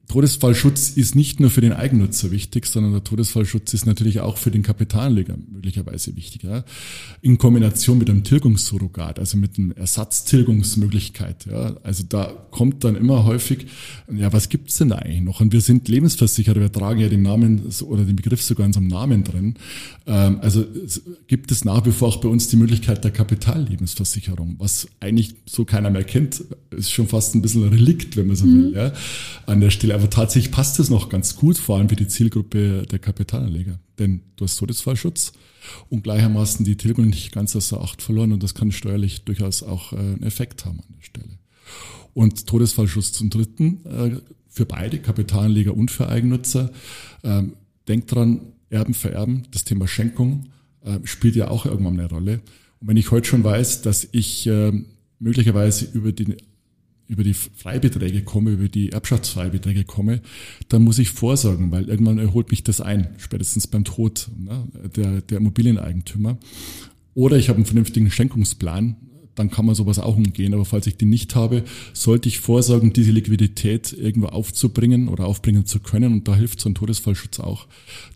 Todesfallschutz 0.08 0.90
ist 0.90 1.16
nicht 1.16 1.40
nur 1.40 1.50
für 1.50 1.62
den 1.62 1.74
Eigennutzer 1.74 2.32
wichtig, 2.32 2.68
sondern 2.68 2.94
der 2.94 3.04
Todesfallschutz 3.04 3.74
ist 3.74 3.86
natürlich 3.86 4.20
auch 4.20 4.38
für 4.38 4.52
den 4.52 4.62
Kapitalanleger 4.62 5.36
möglicherweise 5.52 6.16
wichtig. 6.16 6.44
Ja? 6.44 6.64
In 7.22 7.38
Kombination 7.38 7.98
mit 7.98 8.10
einem 8.10 8.24
Tilgungssurrogat, 8.24 9.18
also 9.18 9.38
mit 9.38 9.58
einer 9.58 9.76
Ersatztilgungsmöglichkeit. 9.76 11.48
Ja? 11.48 11.76
Also 11.84 12.04
da 12.08 12.32
kommt 12.52 12.84
dann 12.84 12.96
immer 12.96 13.26
häufig, 13.26 13.66
ja, 14.14 14.32
was 14.32 14.50
gibt's 14.50 14.78
denn 14.78 14.90
da 14.90 14.98
eigentlich 14.98 15.22
noch? 15.22 15.42
Und 15.42 15.54
wir 15.54 15.62
sind 15.62 15.88
Lebensversicherer, 15.88 16.60
wir 16.60 16.72
tragen 16.72 17.00
ja 17.00 17.10
den 17.10 17.24
Namen 17.24 17.64
oder 17.84 18.04
den 18.04 18.16
Begriff 18.16 18.44
sogar 18.44 18.66
in 18.66 18.70
unserem 18.70 18.88
Namen 18.88 19.24
drin. 19.24 19.56
Ähm, 20.06 20.40
also 20.42 20.66
gibt 21.28 21.52
es 21.52 21.66
nach 21.66 21.84
wie 21.86 21.92
vor 21.92 22.10
auch 22.10 22.18
bei 22.18 22.30
uns 22.30 22.48
die 22.48 22.58
Möglichkeit 22.58 23.04
der 23.04 23.12
Kapitallebensversicherung, 23.12 24.56
was 24.60 24.88
eigentlich 25.00 25.36
so 25.48 25.66
keiner 25.66 25.90
mehr 25.90 26.04
kennt, 26.04 26.44
ist 26.70 26.92
schon 26.92 27.08
fast 27.08 27.34
ein 27.34 27.42
bisschen 27.42 27.64
ein 27.64 27.70
Relikt, 27.70 28.18
wenn 28.18 28.28
man 28.28 28.36
so 28.36 28.46
mhm. 28.46 28.66
will, 28.66 28.74
ja? 28.76 28.94
an 29.48 29.62
der 29.62 29.72
Stelle 29.72 29.95
aber 29.96 30.10
tatsächlich 30.10 30.52
passt 30.52 30.80
es 30.80 30.90
noch 30.90 31.10
ganz 31.10 31.36
gut, 31.36 31.58
vor 31.58 31.78
allem 31.78 31.90
für 31.90 31.96
die 31.96 32.08
Zielgruppe 32.08 32.84
der 32.84 33.00
Kapitalanleger. 33.00 33.80
Denn 33.98 34.22
du 34.36 34.46
hast 34.46 34.58
Todesfallschutz 34.58 35.34
und 35.90 36.04
gleichermaßen 36.04 36.66
die 36.66 36.76
Tilgung 36.76 37.08
nicht 37.08 37.32
ganz 37.32 37.56
außer 37.56 37.82
Acht 37.82 38.02
verloren 38.02 38.34
und 38.34 38.44
das 38.44 38.54
kann 38.54 38.72
steuerlich 38.72 39.24
durchaus 39.24 39.64
auch 39.64 39.94
äh, 39.94 39.98
einen 39.98 40.24
Effekt 40.24 40.66
haben 40.66 40.80
an 40.80 40.96
der 40.98 41.04
Stelle. 41.04 41.40
Und 42.14 42.48
Todesfallschutz 42.48 43.14
zum 43.14 43.30
Dritten 43.30 43.86
äh, 43.86 44.18
für 44.48 44.66
beide, 44.66 45.00
Kapitalanleger 45.00 45.76
und 45.76 45.92
für 45.92 46.08
Eigennutzer. 46.08 46.72
Ähm, 47.24 47.54
denkt 47.88 48.14
dran, 48.14 48.42
Erben 48.70 48.94
vererben, 48.94 49.44
das 49.52 49.64
Thema 49.64 49.88
Schenkung 49.88 50.48
äh, 50.84 51.00
spielt 51.04 51.36
ja 51.36 51.50
auch 51.50 51.66
irgendwann 51.66 52.00
eine 52.00 52.10
Rolle. 52.10 52.42
Und 52.80 52.90
wenn 52.90 52.98
ich 52.98 53.12
heute 53.12 53.28
schon 53.28 53.44
weiß, 53.44 53.82
dass 53.82 54.08
ich 54.12 54.50
möglicherweise 55.20 55.86
über 55.94 56.12
die 56.12 56.36
über 57.08 57.24
die 57.24 57.34
Freibeträge 57.34 58.24
komme, 58.24 58.52
über 58.52 58.68
die 58.68 58.92
Erbschaftsfreibeträge 58.92 59.84
komme, 59.84 60.22
dann 60.70 60.84
muss 60.84 61.00
ich 61.00 61.10
vorsorgen, 61.10 61.72
weil 61.72 61.88
irgendwann 61.88 62.18
erholt 62.18 62.52
mich 62.52 62.64
das 62.64 62.82
ein, 62.82 63.10
spätestens 63.18 63.68
beim 63.68 63.84
Tod 63.84 64.30
ne, 64.38 64.68
der, 64.96 65.22
der 65.22 65.38
Immobilieneigentümer. 65.38 66.38
Oder 67.14 67.38
ich 67.38 67.50
habe 67.50 67.58
einen 67.58 67.66
vernünftigen 67.66 68.10
Schenkungsplan, 68.12 68.98
dann 69.36 69.52
kann 69.52 69.66
man 69.66 69.76
sowas 69.76 70.00
auch 70.00 70.16
umgehen. 70.16 70.54
Aber 70.54 70.66
falls 70.66 70.88
ich 70.88 70.98
den 70.98 71.10
nicht 71.10 71.36
habe, 71.36 71.64
sollte 71.94 72.30
ich 72.30 72.40
vorsorgen, 72.40 72.94
diese 72.94 73.12
Liquidität 73.12 73.94
irgendwo 73.94 74.28
aufzubringen 74.28 75.08
oder 75.08 75.26
aufbringen 75.26 75.66
zu 75.66 75.80
können. 75.80 76.14
Und 76.14 76.28
da 76.28 76.36
hilft 76.36 76.60
so 76.60 76.70
ein 76.70 76.76
Todesfallschutz 76.76 77.40
auch. 77.40 77.68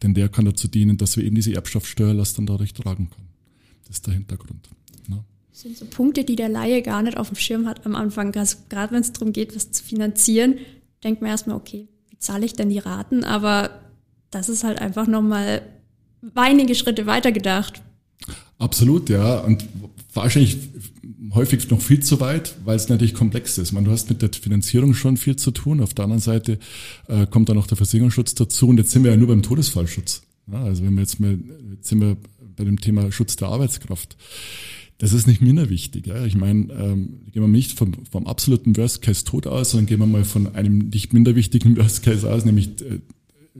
Denn 0.01 0.13
der 0.13 0.29
kann 0.29 0.45
dazu 0.45 0.67
dienen, 0.67 0.97
dass 0.97 1.17
wir 1.17 1.23
eben 1.23 1.35
diese 1.35 1.53
Erbschaftssteuerlast 1.53 2.37
dann 2.37 2.45
dadurch 2.45 2.73
tragen 2.73 3.09
können. 3.09 3.27
Das 3.87 3.97
ist 3.97 4.07
der 4.07 4.13
Hintergrund. 4.13 4.69
Das 5.59 5.63
sind 5.63 5.77
so 5.77 5.85
Punkte, 5.87 6.23
die 6.23 6.37
der 6.37 6.47
Laie 6.47 6.81
gar 6.81 7.03
nicht 7.03 7.17
auf 7.17 7.27
dem 7.27 7.35
Schirm 7.35 7.67
hat 7.67 7.85
am 7.85 7.93
Anfang. 7.93 8.33
Also 8.35 8.55
gerade 8.69 8.93
wenn 8.93 9.01
es 9.01 9.11
darum 9.11 9.33
geht, 9.33 9.53
was 9.53 9.71
zu 9.71 9.83
finanzieren, 9.83 10.55
denkt 11.03 11.21
man 11.21 11.29
erstmal, 11.29 11.57
okay, 11.57 11.89
wie 12.07 12.17
zahle 12.17 12.45
ich 12.45 12.53
denn 12.53 12.69
die 12.69 12.79
Raten? 12.79 13.25
Aber 13.25 13.81
das 14.31 14.47
ist 14.47 14.63
halt 14.63 14.79
einfach 14.79 15.05
nochmal 15.05 15.63
einige 16.33 16.75
Schritte 16.75 17.07
weiter 17.07 17.33
gedacht. 17.33 17.81
Absolut, 18.57 19.09
ja. 19.09 19.39
Und 19.39 19.65
wahrscheinlich 20.13 20.59
häufig 21.33 21.69
noch 21.69 21.81
viel 21.81 21.99
zu 21.99 22.21
weit, 22.21 22.55
weil 22.63 22.77
es 22.77 22.87
natürlich 22.87 23.13
komplex 23.13 23.57
ist. 23.57 23.73
Man, 23.73 23.83
du 23.83 23.91
hast 23.91 24.09
mit 24.09 24.21
der 24.21 24.31
Finanzierung 24.31 24.93
schon 24.93 25.17
viel 25.17 25.35
zu 25.35 25.51
tun. 25.51 25.81
Auf 25.81 25.93
der 25.93 26.05
anderen 26.05 26.21
Seite 26.21 26.57
äh, 27.09 27.27
kommt 27.27 27.49
dann 27.49 27.57
noch 27.57 27.67
der 27.67 27.75
Versicherungsschutz 27.75 28.33
dazu. 28.33 28.69
Und 28.69 28.77
jetzt 28.77 28.91
sind 28.91 29.03
wir 29.03 29.11
ja 29.11 29.17
nur 29.17 29.27
beim 29.27 29.43
Todesfallschutz. 29.43 30.21
Ja, 30.49 30.63
also 30.63 30.85
wenn 30.85 30.93
wir 30.93 31.01
jetzt 31.01 31.19
mal, 31.19 31.37
jetzt 31.75 31.89
sind 31.89 31.99
wir 31.99 32.15
bei 32.55 32.63
dem 32.63 32.79
Thema 32.79 33.11
Schutz 33.11 33.35
der 33.35 33.49
Arbeitskraft. 33.49 34.15
Das 34.99 35.13
ist 35.13 35.27
nicht 35.27 35.41
minder 35.41 35.69
wichtig. 35.69 36.07
Ja. 36.07 36.25
Ich 36.25 36.35
meine, 36.35 36.71
ähm, 36.73 37.21
gehen 37.31 37.41
wir 37.41 37.47
nicht 37.47 37.77
vom, 37.77 37.93
vom 38.11 38.27
absoluten 38.27 38.75
Worst 38.75 39.01
Case 39.01 39.23
Tod 39.23 39.47
aus, 39.47 39.71
sondern 39.71 39.87
gehen 39.87 39.99
wir 39.99 40.05
mal 40.05 40.25
von 40.25 40.53
einem 40.55 40.89
nicht 40.89 41.13
minder 41.13 41.35
wichtigen 41.35 41.77
Worst 41.77 42.03
Case 42.03 42.29
aus, 42.29 42.45
nämlich 42.45 42.81
äh, 42.81 42.99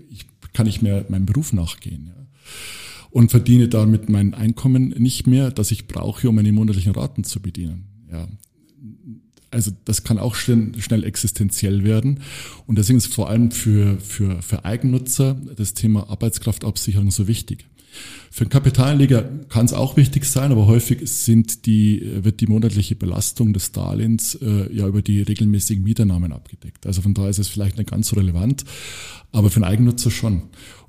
ich 0.10 0.26
kann 0.54 0.66
nicht 0.66 0.82
mehr 0.82 1.06
meinem 1.08 1.26
Beruf 1.26 1.54
nachgehen. 1.54 2.08
Ja. 2.08 2.28
Und 3.10 3.32
verdiene 3.32 3.70
damit 3.70 4.10
mein 4.10 4.34
Einkommen 4.34 4.90
nicht 4.90 5.28
mehr, 5.28 5.50
das 5.50 5.72
ich 5.72 5.88
brauche, 5.88 6.28
um 6.28 6.36
meine 6.36 6.52
monatlichen 6.52 6.94
Raten 6.94 7.24
zu 7.24 7.42
bedienen. 7.42 7.86
Ja. 8.12 8.28
Also 9.50 9.72
das 9.86 10.04
kann 10.04 10.20
auch 10.20 10.36
schnell, 10.36 10.74
schnell 10.80 11.06
existenziell 11.06 11.86
werden. 11.86 12.20
Und 12.68 12.78
deswegen 12.78 12.98
ist 12.98 13.14
vor 13.14 13.30
allem 13.30 13.52
für, 13.52 13.98
für, 14.00 14.42
für 14.42 14.66
Eigennutzer 14.66 15.36
das 15.56 15.74
Thema 15.74 16.10
Arbeitskraftabsicherung 16.10 17.12
so 17.12 17.28
wichtig. 17.30 17.69
Für 18.32 18.42
einen 18.42 18.50
Kapitalanleger 18.50 19.24
kann 19.50 19.66
es 19.66 19.74
auch 19.74 19.98
wichtig 19.98 20.26
sein, 20.26 20.52
aber 20.52 20.68
häufig 20.68 21.10
sind 21.10 21.66
die, 21.66 22.24
wird 22.24 22.42
die 22.42 22.48
monatliche 22.48 22.96
Belastung 22.96 23.54
des 23.54 23.72
Darlehens 23.72 24.36
äh, 24.36 24.74
ja 24.74 24.88
über 24.88 25.02
die 25.02 25.22
regelmäßigen 25.22 25.84
Mieternahmen 25.84 26.32
abgedeckt. 26.32 26.86
Also 26.86 27.02
von 27.02 27.14
daher 27.14 27.30
ist 27.30 27.40
es 27.40 27.48
vielleicht 27.48 27.78
nicht 27.78 27.90
ganz 27.90 28.10
so 28.10 28.16
relevant, 28.16 28.66
aber 29.32 29.50
für 29.50 29.58
einen 29.58 29.72
Eigennutzer 29.72 30.12
schon. 30.12 30.44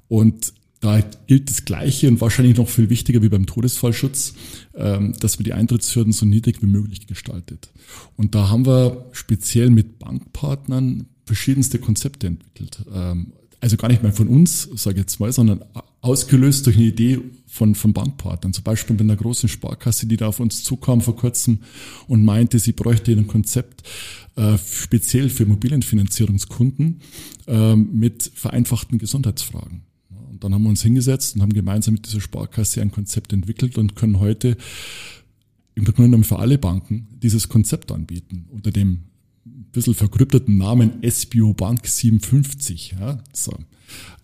Und 0.09 0.52
da 0.80 1.00
gilt 1.26 1.50
das 1.50 1.66
Gleiche 1.66 2.09
und 2.09 2.21
wahrscheinlich 2.21 2.57
noch 2.57 2.69
viel 2.69 2.88
wichtiger 2.88 3.23
wie 3.23 3.28
beim 3.28 3.47
Todesfallschutz, 3.47 4.35
ähm, 4.75 5.14
dass 5.21 5.38
man 5.38 5.45
die 5.45 5.52
Eintrittshürden 5.52 6.12
so 6.12 6.25
niedrig 6.25 6.62
wie 6.62 6.66
möglich 6.66 7.07
gestaltet. 7.07 7.71
Und 8.16 8.35
da 8.35 8.49
haben 8.49 8.66
wir 8.66 9.07
speziell 9.12 9.71
mit 9.71 9.99
Bankpartnern 9.99 11.07
verschiedenste 11.26 11.78
Konzepte 11.78 12.28
entwickelt. 12.28 12.83
Ähm, 12.92 13.35
also 13.61 13.76
gar 13.76 13.88
nicht 13.88 14.02
mal 14.02 14.12
von 14.12 14.28
uns, 14.28 14.69
sage 14.75 14.97
ich 14.97 15.02
jetzt 15.02 15.21
mal, 15.21 15.33
sondern 15.33 15.64
ausgelöst 16.02 16.66
durch 16.66 16.76
eine 16.76 16.87
Idee 16.87 17.21
von, 17.47 17.75
von 17.75 17.92
Bankpartnern. 17.92 18.52
Zum 18.52 18.64
Beispiel 18.64 18.95
mit 18.95 19.02
einer 19.02 19.16
großen 19.16 19.49
Sparkasse, 19.49 20.07
die 20.07 20.16
da 20.16 20.28
auf 20.28 20.40
uns 20.40 20.62
zukam 20.64 21.00
vor 21.00 21.16
kurzem 21.16 21.61
und 22.07 22.25
meinte, 22.25 22.59
sie 22.59 22.73
bräuchte 22.73 23.12
ein 23.12 23.26
Konzept 23.26 23.83
äh, 24.37 24.57
speziell 24.59 25.28
für 25.28 25.42
Immobilienfinanzierungskunden 25.42 27.00
äh, 27.47 27.76
mit 27.76 28.30
vereinfachten 28.35 28.99
Gesundheitsfragen. 28.99 29.83
Und 30.30 30.45
dann 30.45 30.54
haben 30.54 30.62
wir 30.62 30.71
uns 30.71 30.83
hingesetzt 30.83 31.35
und 31.35 31.42
haben 31.42 31.52
gemeinsam 31.52 31.95
mit 31.95 32.07
dieser 32.07 32.21
Sparkasse 32.21 32.80
ein 32.80 32.92
Konzept 32.92 33.33
entwickelt 33.33 33.76
und 33.76 33.97
können 33.97 34.21
heute 34.21 34.57
im 35.75 35.85
Grunde 35.85 36.02
genommen 36.02 36.25
für 36.25 36.38
alle 36.38 36.59
Banken 36.59 37.09
dieses 37.23 37.49
Konzept 37.49 37.92
anbieten 37.92 38.47
unter 38.50 38.71
dem 38.71 39.10
bisschen 39.73 39.95
verkrypteten 39.95 40.59
Namen 40.59 40.93
SBO 41.09 41.55
Bank 41.55 41.87
57. 41.87 42.97
Ja, 42.99 43.23
so. 43.33 43.53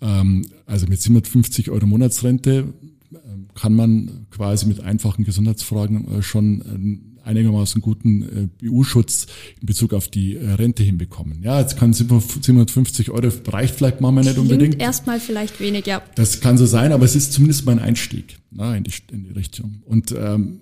ähm, 0.01 0.47
also 0.67 0.87
mit 0.87 1.01
750 1.01 1.71
Euro 1.71 1.87
Monatsrente 1.87 2.73
ähm, 3.13 3.49
kann 3.55 3.75
man 3.75 4.27
quasi 4.31 4.67
mit 4.67 4.81
einfachen 4.81 5.25
Gesundheitsfragen 5.25 6.19
äh, 6.19 6.23
schon 6.23 7.07
einigermaßen 7.27 7.83
guten 7.83 8.23
äh, 8.23 8.49
BU-Schutz 8.65 9.27
in 9.61 9.67
Bezug 9.67 9.93
auf 9.93 10.09
die 10.09 10.37
äh, 10.37 10.53
Rente 10.53 10.83
hinbekommen. 10.83 11.43
Ja, 11.43 11.61
jetzt 11.61 11.77
kann 11.77 11.93
750 11.93 13.11
Euro 13.11 13.29
reicht 13.49 13.75
vielleicht 13.75 14.01
manchmal 14.01 14.25
nicht 14.25 14.39
unbedingt. 14.39 14.81
Erstmal 14.81 15.21
vielleicht 15.21 15.61
wenig, 15.61 15.87
ja. 15.87 16.03
Das 16.15 16.41
kann 16.41 16.57
so 16.57 16.67
sein, 16.67 16.93
aber 16.93 17.05
es 17.05 17.17
ist 17.17 17.33
zumindest 17.33 17.67
mal 17.67 17.73
ein 17.73 17.79
Einstieg 17.81 18.39
na, 18.51 18.77
in, 18.77 18.85
die, 18.85 18.93
in 19.11 19.25
die 19.25 19.33
Richtung. 19.33 19.83
Und 19.85 20.15
ähm, 20.17 20.61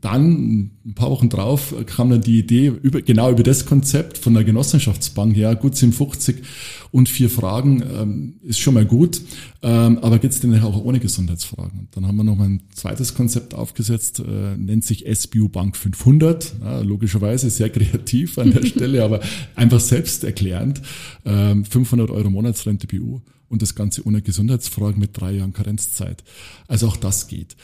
dann, 0.00 0.70
ein 0.84 0.94
paar 0.94 1.10
Wochen 1.10 1.28
drauf, 1.28 1.74
kam 1.86 2.10
dann 2.10 2.20
die 2.20 2.38
Idee, 2.38 2.68
über, 2.68 3.02
genau 3.02 3.30
über 3.30 3.42
das 3.42 3.66
Konzept 3.66 4.18
von 4.18 4.34
der 4.34 4.44
Genossenschaftsbank, 4.44 5.36
ja, 5.36 5.54
gut 5.54 5.76
57 5.76 6.36
und 6.90 7.08
vier 7.08 7.30
Fragen 7.30 7.82
ähm, 7.82 8.34
ist 8.42 8.58
schon 8.58 8.74
mal 8.74 8.84
gut, 8.84 9.20
ähm, 9.62 9.98
aber 9.98 10.18
geht's 10.18 10.40
denn 10.40 10.58
auch 10.62 10.84
ohne 10.84 11.00
Gesundheitsfragen? 11.00 11.80
Und 11.80 11.88
dann 11.92 12.06
haben 12.06 12.16
wir 12.16 12.24
noch 12.24 12.36
mal 12.36 12.48
ein 12.48 12.62
zweites 12.74 13.14
Konzept 13.14 13.54
aufgesetzt, 13.54 14.20
äh, 14.20 14.56
nennt 14.56 14.84
sich 14.84 15.06
SBU 15.06 15.48
Bank 15.48 15.76
500, 15.76 16.54
ja, 16.60 16.80
logischerweise 16.80 17.50
sehr 17.50 17.70
kreativ 17.70 18.38
an 18.38 18.52
der 18.52 18.64
Stelle, 18.66 19.04
aber 19.04 19.20
einfach 19.54 19.80
selbsterklärend, 19.80 20.82
ähm, 21.24 21.64
500 21.64 22.10
Euro 22.10 22.30
Monatsrente 22.30 22.86
BU 22.86 23.20
und 23.48 23.62
das 23.62 23.74
Ganze 23.74 24.06
ohne 24.06 24.22
Gesundheitsfragen 24.22 24.98
mit 24.98 25.20
drei 25.20 25.32
Jahren 25.32 25.52
Karenzzeit. 25.52 26.24
Also 26.68 26.86
auch 26.86 26.96
das 26.96 27.26
geht. 27.28 27.56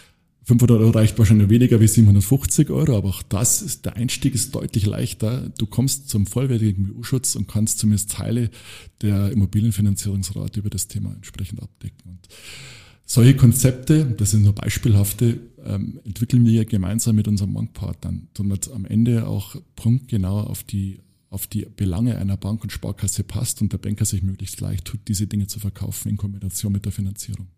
500 0.47 0.79
Euro 0.79 0.91
reicht 0.91 1.19
wahrscheinlich 1.19 1.49
weniger 1.49 1.81
wie 1.81 1.89
750 1.89 2.71
Euro, 2.71 2.97
aber 2.97 3.09
auch 3.09 3.23
das 3.23 3.63
ist, 3.63 3.85
der 3.85 3.97
Einstieg 3.97 4.33
ist 4.33 4.55
deutlich 4.55 4.87
leichter. 4.87 5.51
Du 5.59 5.67
kommst 5.67 6.09
zum 6.09 6.25
vollwertigen 6.25 6.95
EU-Schutz 6.97 7.35
und 7.35 7.49
kannst 7.49 7.81
zumindest 7.81 8.13
Teile 8.13 8.51
der 9.03 9.33
Immobilienfinanzierungsrate 9.33 10.61
über 10.61 10.71
das 10.71 10.87
Thema 10.87 11.13
entsprechend 11.13 11.61
abdecken. 11.61 12.11
Und 12.11 12.29
solche 13.05 13.35
Konzepte, 13.35 14.05
das 14.05 14.31
sind 14.31 14.45
nur 14.45 14.53
beispielhafte, 14.53 15.41
ähm, 15.65 15.99
entwickeln 16.05 16.47
wir 16.47 16.65
gemeinsam 16.65 17.17
mit 17.17 17.27
unseren 17.27 17.53
Bankpartnern, 17.53 18.29
damit 18.35 18.71
am 18.71 18.85
Ende 18.85 19.27
auch 19.27 19.57
punktgenau 19.75 20.43
auf 20.43 20.63
die 20.63 21.01
auf 21.29 21.49
die 21.49 21.67
Belange 21.77 22.17
einer 22.19 22.37
Bank 22.37 22.63
und 22.63 22.71
Sparkasse 22.71 23.25
passt 23.25 23.61
und 23.61 23.73
der 23.73 23.79
Banker 23.79 24.05
sich 24.05 24.23
möglichst 24.23 24.61
leicht 24.61 24.85
tut, 24.85 25.01
diese 25.09 25.27
Dinge 25.27 25.49
zu 25.49 25.59
verkaufen 25.59 26.09
in 26.09 26.17
Kombination 26.17 26.73
mit 26.73 26.85
der 26.85 26.93
Finanzierung. 26.93 27.49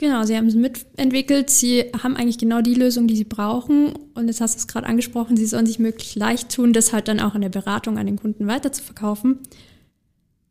Genau, 0.00 0.24
Sie 0.24 0.34
haben 0.34 0.46
es 0.46 0.54
mitentwickelt. 0.54 1.50
Sie 1.50 1.84
haben 2.02 2.16
eigentlich 2.16 2.38
genau 2.38 2.62
die 2.62 2.72
Lösung, 2.72 3.06
die 3.06 3.16
Sie 3.16 3.24
brauchen. 3.24 3.92
Und 4.14 4.28
jetzt 4.28 4.40
hast 4.40 4.54
du 4.54 4.58
es 4.60 4.66
gerade 4.66 4.86
angesprochen, 4.86 5.36
Sie 5.36 5.44
sollen 5.44 5.66
sich 5.66 5.78
möglichst 5.78 6.16
leicht 6.16 6.48
tun, 6.48 6.72
das 6.72 6.94
halt 6.94 7.06
dann 7.06 7.20
auch 7.20 7.34
in 7.34 7.42
der 7.42 7.50
Beratung 7.50 7.98
an 7.98 8.06
den 8.06 8.16
Kunden 8.16 8.46
weiter 8.46 8.72
zu 8.72 8.82
verkaufen. 8.82 9.40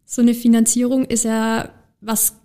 So 0.06 0.22
eine 0.22 0.36
Finanzierung 0.36 1.04
ist 1.04 1.24
ja 1.24 1.72
was 2.00 2.36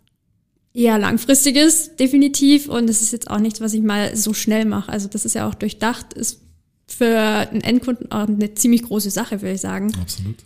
eher 0.72 0.98
langfristiges, 0.98 1.94
definitiv. 1.96 2.70
Und 2.70 2.86
das 2.86 3.02
ist 3.02 3.12
jetzt 3.12 3.30
auch 3.30 3.38
nichts, 3.38 3.60
was 3.60 3.74
ich 3.74 3.82
mal 3.82 4.16
so 4.16 4.32
schnell 4.32 4.64
mache. 4.64 4.90
Also 4.90 5.06
das 5.06 5.26
ist 5.26 5.34
ja 5.34 5.46
auch 5.46 5.54
durchdacht, 5.54 6.14
ist 6.14 6.40
für 6.86 7.18
einen 7.18 7.60
Endkunden 7.60 8.10
auch 8.12 8.26
eine 8.26 8.54
ziemlich 8.54 8.82
große 8.82 9.10
Sache, 9.10 9.42
würde 9.42 9.56
ich 9.56 9.60
sagen. 9.60 9.92
Absolut. 10.00 10.36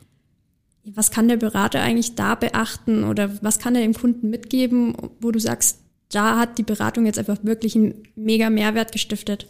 Was 0.86 1.12
kann 1.12 1.28
der 1.28 1.36
Berater 1.36 1.82
eigentlich 1.82 2.16
da 2.16 2.34
beachten 2.34 3.04
oder 3.04 3.30
was 3.42 3.60
kann 3.60 3.76
er 3.76 3.82
dem 3.82 3.94
Kunden 3.94 4.28
mitgeben, 4.28 4.96
wo 5.20 5.30
du 5.30 5.38
sagst, 5.38 5.78
da 6.10 6.38
hat 6.38 6.58
die 6.58 6.62
Beratung 6.62 7.06
jetzt 7.06 7.18
einfach 7.18 7.38
wirklich 7.42 7.76
einen 7.76 7.94
mega 8.16 8.50
Mehrwert 8.50 8.92
gestiftet. 8.92 9.46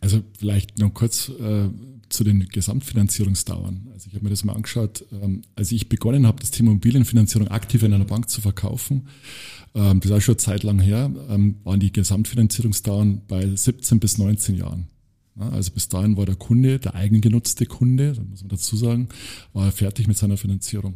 Also 0.00 0.22
vielleicht 0.38 0.78
noch 0.78 0.94
kurz 0.94 1.28
äh, 1.28 1.68
zu 2.08 2.24
den 2.24 2.48
Gesamtfinanzierungsdauern. 2.48 3.88
Also 3.92 4.08
ich 4.08 4.14
habe 4.14 4.24
mir 4.24 4.30
das 4.30 4.44
mal 4.44 4.54
angeschaut, 4.54 5.04
ähm, 5.12 5.42
als 5.56 5.72
ich 5.72 5.88
begonnen 5.88 6.26
habe, 6.26 6.40
das 6.40 6.50
Thema 6.50 6.70
Immobilienfinanzierung 6.70 7.48
aktiv 7.48 7.82
in 7.82 7.92
einer 7.92 8.04
Bank 8.04 8.28
zu 8.30 8.40
verkaufen, 8.40 9.08
ähm, 9.74 10.00
das 10.00 10.10
auch 10.10 10.20
schon 10.20 10.38
Zeit 10.38 10.62
lang 10.62 10.80
her, 10.80 11.10
ähm, 11.28 11.56
waren 11.64 11.80
die 11.80 11.92
Gesamtfinanzierungsdauern 11.92 13.22
bei 13.28 13.46
17 13.54 14.00
bis 14.00 14.18
19 14.18 14.56
Jahren. 14.56 14.88
Also 15.40 15.72
bis 15.72 15.88
dahin 15.88 16.16
war 16.16 16.26
der 16.26 16.36
Kunde, 16.36 16.78
der 16.78 16.94
eigengenutzte 16.94 17.66
Kunde, 17.66 18.12
da 18.12 18.22
muss 18.22 18.42
man 18.42 18.50
dazu 18.50 18.76
sagen, 18.76 19.08
war 19.52 19.72
fertig 19.72 20.06
mit 20.06 20.18
seiner 20.18 20.36
Finanzierung. 20.36 20.94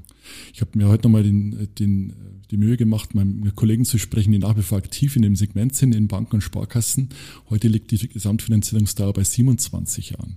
Ich 0.53 0.61
habe 0.61 0.71
mir 0.75 0.89
heute 0.89 1.05
nochmal 1.05 1.23
den, 1.23 1.69
den, 1.79 2.13
die 2.51 2.57
Mühe 2.57 2.77
gemacht, 2.77 3.15
meinen 3.15 3.55
Kollegen 3.55 3.85
zu 3.85 3.99
sprechen, 3.99 4.33
die 4.33 4.39
nach 4.39 4.57
wie 4.57 4.63
vor 4.63 4.79
aktiv 4.79 5.17
in 5.17 5.23
dem 5.23 5.37
Segment 5.37 5.75
sind, 5.75 5.95
in 5.95 6.09
Banken 6.09 6.37
und 6.37 6.41
Sparkassen. 6.43 7.09
Heute 7.49 7.69
liegt 7.69 7.91
die 7.91 8.09
Gesamtfinanzierungsdauer 8.09 9.15
bei 9.15 9.25
27 9.25 10.11
Jahren. 10.11 10.37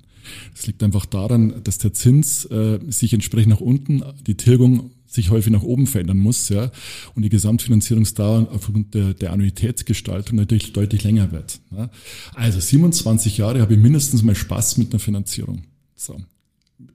Das 0.53 0.67
liegt 0.67 0.83
einfach 0.83 1.05
daran, 1.05 1.61
dass 1.63 1.77
der 1.77 1.93
Zins 1.93 2.45
äh, 2.45 2.79
sich 2.89 3.13
entsprechend 3.13 3.49
nach 3.49 3.61
unten, 3.61 4.03
die 4.25 4.35
Tilgung 4.35 4.91
sich 5.07 5.31
häufig 5.31 5.51
nach 5.51 5.63
oben 5.63 5.87
verändern 5.87 6.17
muss, 6.17 6.49
ja, 6.49 6.71
und 7.15 7.23
die 7.23 7.29
Gesamtfinanzierungsdauer 7.29 8.49
aufgrund 8.51 8.93
der, 8.93 9.13
der 9.13 9.31
Annuitätsgestaltung 9.31 10.37
natürlich 10.37 10.73
deutlich 10.73 11.03
länger 11.03 11.31
wird. 11.31 11.59
Ja. 11.75 11.89
Also 12.35 12.59
27 12.59 13.37
Jahre 13.37 13.61
habe 13.61 13.73
ich 13.73 13.79
mindestens 13.79 14.21
mal 14.21 14.35
Spaß 14.35 14.77
mit 14.77 14.91
einer 14.91 14.99
Finanzierung. 14.99 15.63
So. 15.95 16.17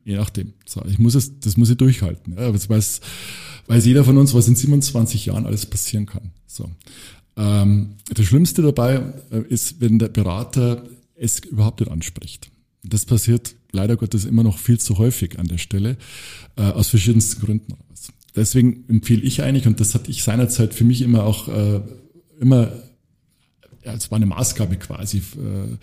Je 0.04 0.16
nachdem. 0.16 0.52
So, 0.64 0.82
ich 0.88 0.98
muss 0.98 1.14
es, 1.14 1.40
das 1.40 1.56
muss 1.56 1.70
ich 1.70 1.76
durchhalten. 1.76 2.34
Ja. 2.36 2.52
Das 2.52 2.68
weiß, 2.68 3.00
weiß 3.66 3.84
jeder 3.84 4.04
von 4.04 4.18
uns, 4.18 4.34
was 4.34 4.46
in 4.46 4.54
27 4.54 5.26
Jahren 5.26 5.46
alles 5.46 5.66
passieren 5.66 6.06
kann. 6.06 6.30
So. 6.46 6.70
Ähm, 7.36 7.94
das 8.12 8.26
Schlimmste 8.26 8.62
dabei 8.62 9.02
äh, 9.30 9.40
ist, 9.48 9.80
wenn 9.80 9.98
der 9.98 10.08
Berater 10.08 10.84
es 11.16 11.40
überhaupt 11.40 11.80
nicht 11.80 11.90
anspricht. 11.90 12.51
Das 12.84 13.06
passiert 13.06 13.54
leider 13.72 13.96
Gottes 13.96 14.24
immer 14.24 14.42
noch 14.42 14.58
viel 14.58 14.78
zu 14.78 14.98
häufig 14.98 15.38
an 15.38 15.46
der 15.46 15.58
Stelle, 15.58 15.96
äh, 16.56 16.62
aus 16.62 16.88
verschiedensten 16.88 17.40
Gründen. 17.40 17.74
Deswegen 18.34 18.84
empfehle 18.88 19.22
ich 19.22 19.42
eigentlich, 19.42 19.66
und 19.66 19.80
das 19.80 19.94
hatte 19.94 20.10
ich 20.10 20.22
seinerzeit 20.22 20.74
für 20.74 20.84
mich 20.84 21.02
immer 21.02 21.24
auch 21.24 21.48
äh, 21.48 21.80
immer, 22.40 22.72
ja, 23.84 23.94
es 23.94 24.10
war 24.10 24.16
eine 24.16 24.26
Maßgabe 24.26 24.76
quasi, 24.76 25.18
äh, 25.18 25.76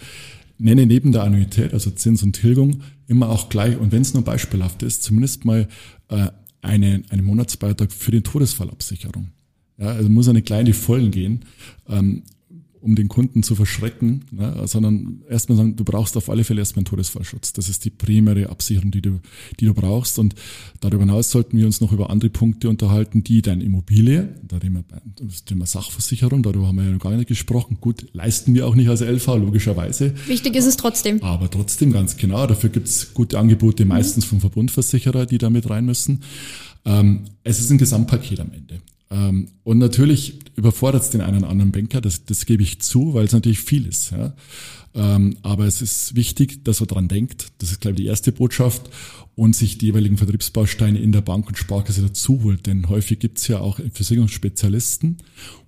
nenne 0.57 0.85
neben 0.85 1.11
der 1.11 1.23
Annuität, 1.23 1.73
also 1.73 1.89
Zins 1.91 2.21
und 2.23 2.33
Tilgung, 2.33 2.81
immer 3.07 3.29
auch 3.29 3.49
gleich, 3.49 3.77
und 3.77 3.91
wenn 3.91 4.01
es 4.01 4.13
nur 4.13 4.23
beispielhaft 4.23 4.83
ist, 4.83 5.03
zumindest 5.03 5.45
mal 5.45 5.67
äh, 6.09 6.27
eine, 6.61 7.03
einen 7.09 7.23
Monatsbeitrag 7.23 7.91
für 7.91 8.11
die 8.11 8.21
Todesfallabsicherung. 8.21 9.29
Ja, 9.77 9.87
also 9.87 10.09
muss 10.09 10.27
eine 10.27 10.41
kleine 10.41 10.73
Vollen 10.73 11.11
gehen. 11.11 11.45
Ähm, 11.87 12.23
um 12.81 12.95
den 12.95 13.07
Kunden 13.07 13.43
zu 13.43 13.55
verschrecken, 13.55 14.25
ne, 14.31 14.63
sondern 14.65 15.21
erstmal 15.29 15.57
sagen, 15.57 15.75
du 15.75 15.83
brauchst 15.83 16.15
auf 16.17 16.29
alle 16.29 16.43
Fälle 16.43 16.61
erstmal 16.61 16.81
einen 16.81 16.85
Todesfallschutz. 16.85 17.53
Das 17.53 17.67
ist 17.67 17.85
die 17.85 17.89
primäre 17.89 18.49
Absicherung, 18.49 18.91
die 18.91 19.01
du, 19.01 19.19
die 19.59 19.65
du 19.65 19.73
brauchst. 19.73 20.19
Und 20.19 20.35
darüber 20.79 21.03
hinaus 21.03 21.29
sollten 21.31 21.57
wir 21.57 21.65
uns 21.65 21.81
noch 21.81 21.91
über 21.91 22.09
andere 22.09 22.29
Punkte 22.29 22.69
unterhalten, 22.69 23.23
die 23.23 23.41
deine 23.41 23.63
Immobilie, 23.63 24.35
da 24.43 24.59
Thema, 24.59 24.83
das 25.19 25.45
Thema 25.45 25.65
Sachversicherung, 25.65 26.43
darüber 26.43 26.67
haben 26.67 26.77
wir 26.77 26.85
ja 26.85 26.91
noch 26.91 26.99
gar 26.99 27.11
nicht 27.11 27.27
gesprochen. 27.27 27.77
Gut, 27.81 28.07
leisten 28.13 28.53
wir 28.53 28.67
auch 28.67 28.75
nicht 28.75 28.89
als 28.89 29.01
LV, 29.01 29.27
logischerweise. 29.37 30.13
Wichtig 30.27 30.55
ist 30.55 30.65
es 30.65 30.77
trotzdem. 30.77 31.21
Aber 31.23 31.49
trotzdem, 31.49 31.91
ganz 31.91 32.17
genau. 32.17 32.47
Dafür 32.47 32.69
gibt's 32.69 33.13
gute 33.13 33.39
Angebote, 33.39 33.85
meistens 33.85 34.25
vom 34.25 34.39
Verbundversicherer, 34.39 35.25
die 35.25 35.37
da 35.37 35.49
mit 35.49 35.69
rein 35.69 35.85
müssen. 35.85 36.23
Ähm, 36.85 37.25
es 37.43 37.59
ist 37.59 37.71
ein 37.71 37.77
Gesamtpaket 37.77 38.39
am 38.39 38.51
Ende. 38.51 38.79
Ähm, 39.11 39.47
und 39.63 39.77
natürlich 39.79 40.39
überfordert 40.55 41.03
es 41.03 41.09
den 41.09 41.21
einen 41.21 41.39
oder 41.39 41.49
anderen 41.49 41.71
Banker, 41.71 42.01
das, 42.01 42.25
das 42.25 42.45
gebe 42.45 42.63
ich 42.63 42.81
zu, 42.81 43.13
weil 43.13 43.25
es 43.25 43.31
natürlich 43.33 43.59
viel 43.59 43.87
ist. 43.87 44.11
Ja. 44.11 44.33
Ähm, 44.93 45.37
aber 45.41 45.65
es 45.65 45.81
ist 45.81 46.15
wichtig, 46.15 46.63
dass 46.63 46.81
er 46.81 46.87
dran 46.87 47.07
denkt. 47.07 47.47
Das 47.59 47.71
ist, 47.71 47.81
glaube 47.81 47.93
ich, 47.93 48.01
die 48.01 48.07
erste 48.07 48.31
Botschaft 48.31 48.89
und 49.35 49.55
sich 49.55 49.77
die 49.77 49.87
jeweiligen 49.87 50.17
Vertriebsbausteine 50.17 50.99
in 50.99 51.11
der 51.11 51.21
Bank 51.21 51.47
und 51.47 51.57
Sparkasse 51.57 52.01
dazu 52.01 52.43
holt. 52.43 52.65
Denn 52.65 52.89
häufig 52.89 53.19
gibt 53.19 53.37
es 53.37 53.47
ja 53.47 53.59
auch 53.59 53.79
Versicherungsspezialisten 53.93 55.17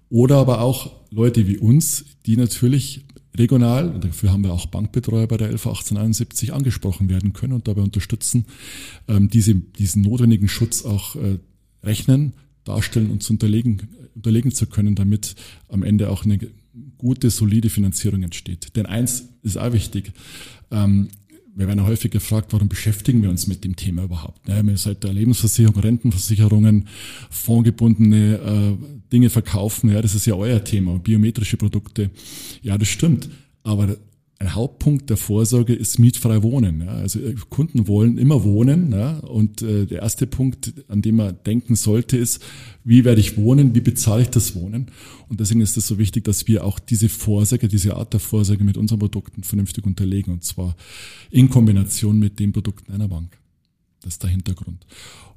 oder 0.09 0.37
aber 0.37 0.61
auch 0.61 0.91
Leute 1.09 1.47
wie 1.47 1.57
uns, 1.57 2.05
die 2.25 2.37
natürlich 2.37 3.05
regional, 3.37 3.89
und 3.89 4.03
dafür 4.03 4.31
haben 4.31 4.43
wir 4.43 4.51
auch 4.51 4.65
Bankbetreuer 4.65 5.27
bei 5.27 5.37
der 5.37 5.49
11 5.49 5.67
1871 5.67 6.53
angesprochen 6.53 7.09
werden 7.09 7.33
können 7.33 7.53
und 7.53 7.67
dabei 7.67 7.81
unterstützen, 7.81 8.45
ähm, 9.07 9.29
diese, 9.29 9.55
diesen 9.55 10.01
notwendigen 10.01 10.49
Schutz 10.49 10.83
auch 10.83 11.15
äh, 11.15 11.39
rechnen, 11.83 12.33
darstellen 12.63 13.11
und 13.11 13.23
zu 13.23 13.33
unterlegen, 13.33 13.89
unterlegen 14.15 14.51
zu 14.51 14.67
können, 14.67 14.95
damit 14.95 15.35
am 15.69 15.83
Ende 15.83 16.09
auch 16.09 16.25
eine 16.25 16.39
gute, 16.97 17.29
solide 17.29 17.69
Finanzierung 17.69 18.23
entsteht. 18.23 18.75
Denn 18.75 18.85
eins 18.85 19.29
ist 19.43 19.57
auch 19.57 19.73
wichtig. 19.73 20.13
Ähm, 20.69 21.09
wir 21.53 21.67
werden 21.67 21.85
häufig 21.85 22.11
gefragt, 22.11 22.53
warum 22.53 22.69
beschäftigen 22.69 23.21
wir 23.21 23.29
uns 23.29 23.47
mit 23.47 23.63
dem 23.63 23.75
Thema 23.75 24.03
überhaupt? 24.03 24.47
Ja, 24.47 24.65
wir 24.65 24.77
seit 24.77 25.03
der 25.03 25.11
Lebensversicherung, 25.11 25.77
Rentenversicherungen, 25.77 26.87
fondgebundene 27.29 28.35
äh, 28.35 29.11
Dinge 29.11 29.29
verkaufen. 29.29 29.91
Ja, 29.91 30.01
das 30.01 30.15
ist 30.15 30.25
ja 30.25 30.35
euer 30.35 30.63
Thema, 30.63 30.97
biometrische 30.99 31.57
Produkte. 31.57 32.09
Ja, 32.61 32.77
das 32.77 32.87
stimmt. 32.87 33.29
Aber 33.63 33.97
ein 34.41 34.55
Hauptpunkt 34.55 35.07
der 35.11 35.17
Vorsorge 35.17 35.73
ist 35.73 35.99
mietfrei 35.99 36.41
wohnen. 36.41 36.81
Ja. 36.81 36.93
Also 36.93 37.19
äh, 37.19 37.35
Kunden 37.49 37.87
wollen 37.87 38.17
immer 38.17 38.43
wohnen. 38.43 38.91
Ja. 38.91 39.19
Und 39.19 39.61
äh, 39.61 39.85
der 39.85 40.01
erste 40.01 40.25
Punkt, 40.25 40.73
an 40.87 41.03
dem 41.03 41.17
man 41.17 41.37
denken 41.45 41.75
sollte, 41.75 42.17
ist, 42.17 42.41
wie 42.83 43.05
werde 43.05 43.21
ich 43.21 43.37
wohnen, 43.37 43.75
wie 43.75 43.81
bezahle 43.81 44.23
ich 44.23 44.29
das 44.29 44.55
Wohnen? 44.55 44.87
Und 45.29 45.39
deswegen 45.39 45.61
ist 45.61 45.77
es 45.77 45.85
so 45.85 45.99
wichtig, 45.99 46.23
dass 46.23 46.47
wir 46.47 46.65
auch 46.65 46.79
diese 46.79 47.07
Vorsorge, 47.07 47.67
diese 47.67 47.95
Art 47.95 48.13
der 48.13 48.19
Vorsorge 48.19 48.63
mit 48.63 48.77
unseren 48.77 48.97
Produkten 48.97 49.43
vernünftig 49.43 49.85
unterlegen. 49.85 50.33
Und 50.33 50.43
zwar 50.43 50.75
in 51.29 51.47
Kombination 51.47 52.17
mit 52.17 52.39
den 52.39 52.51
Produkten 52.51 52.91
einer 52.93 53.07
Bank. 53.07 53.37
Das 54.01 54.13
ist 54.13 54.23
der 54.23 54.31
Hintergrund. 54.31 54.87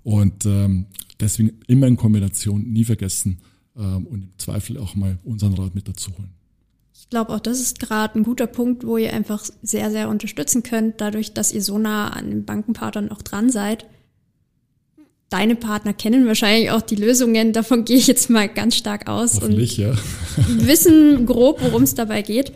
Und 0.02 0.46
ähm, 0.46 0.86
deswegen 1.20 1.52
immer 1.66 1.88
in 1.88 1.96
Kombination, 1.96 2.72
nie 2.72 2.84
vergessen 2.84 3.36
ähm, 3.76 4.06
und 4.06 4.22
im 4.22 4.38
Zweifel 4.38 4.78
auch 4.78 4.94
mal 4.94 5.18
unseren 5.24 5.52
Rat 5.52 5.74
mit 5.74 5.88
dazu 5.88 6.10
holen. 6.16 6.30
Ich 7.04 7.10
glaube, 7.10 7.34
auch 7.34 7.40
das 7.40 7.60
ist 7.60 7.80
gerade 7.80 8.18
ein 8.18 8.24
guter 8.24 8.46
Punkt, 8.46 8.86
wo 8.86 8.96
ihr 8.96 9.12
einfach 9.12 9.44
sehr, 9.62 9.90
sehr 9.90 10.08
unterstützen 10.08 10.62
könnt, 10.62 11.02
dadurch, 11.02 11.34
dass 11.34 11.52
ihr 11.52 11.62
so 11.62 11.78
nah 11.78 12.08
an 12.08 12.30
den 12.30 12.44
Bankenpartnern 12.46 13.12
auch 13.12 13.20
dran 13.20 13.50
seid. 13.50 13.84
Deine 15.28 15.54
Partner 15.54 15.92
kennen 15.92 16.26
wahrscheinlich 16.26 16.70
auch 16.70 16.80
die 16.80 16.96
Lösungen, 16.96 17.52
davon 17.52 17.84
gehe 17.84 17.98
ich 17.98 18.06
jetzt 18.06 18.30
mal 18.30 18.48
ganz 18.48 18.76
stark 18.76 19.06
aus 19.06 19.38
und 19.38 19.52
ja. 19.52 19.92
wissen 20.48 21.26
grob, 21.26 21.62
worum 21.62 21.82
es 21.82 21.94
dabei 21.94 22.22
geht. 22.22 22.52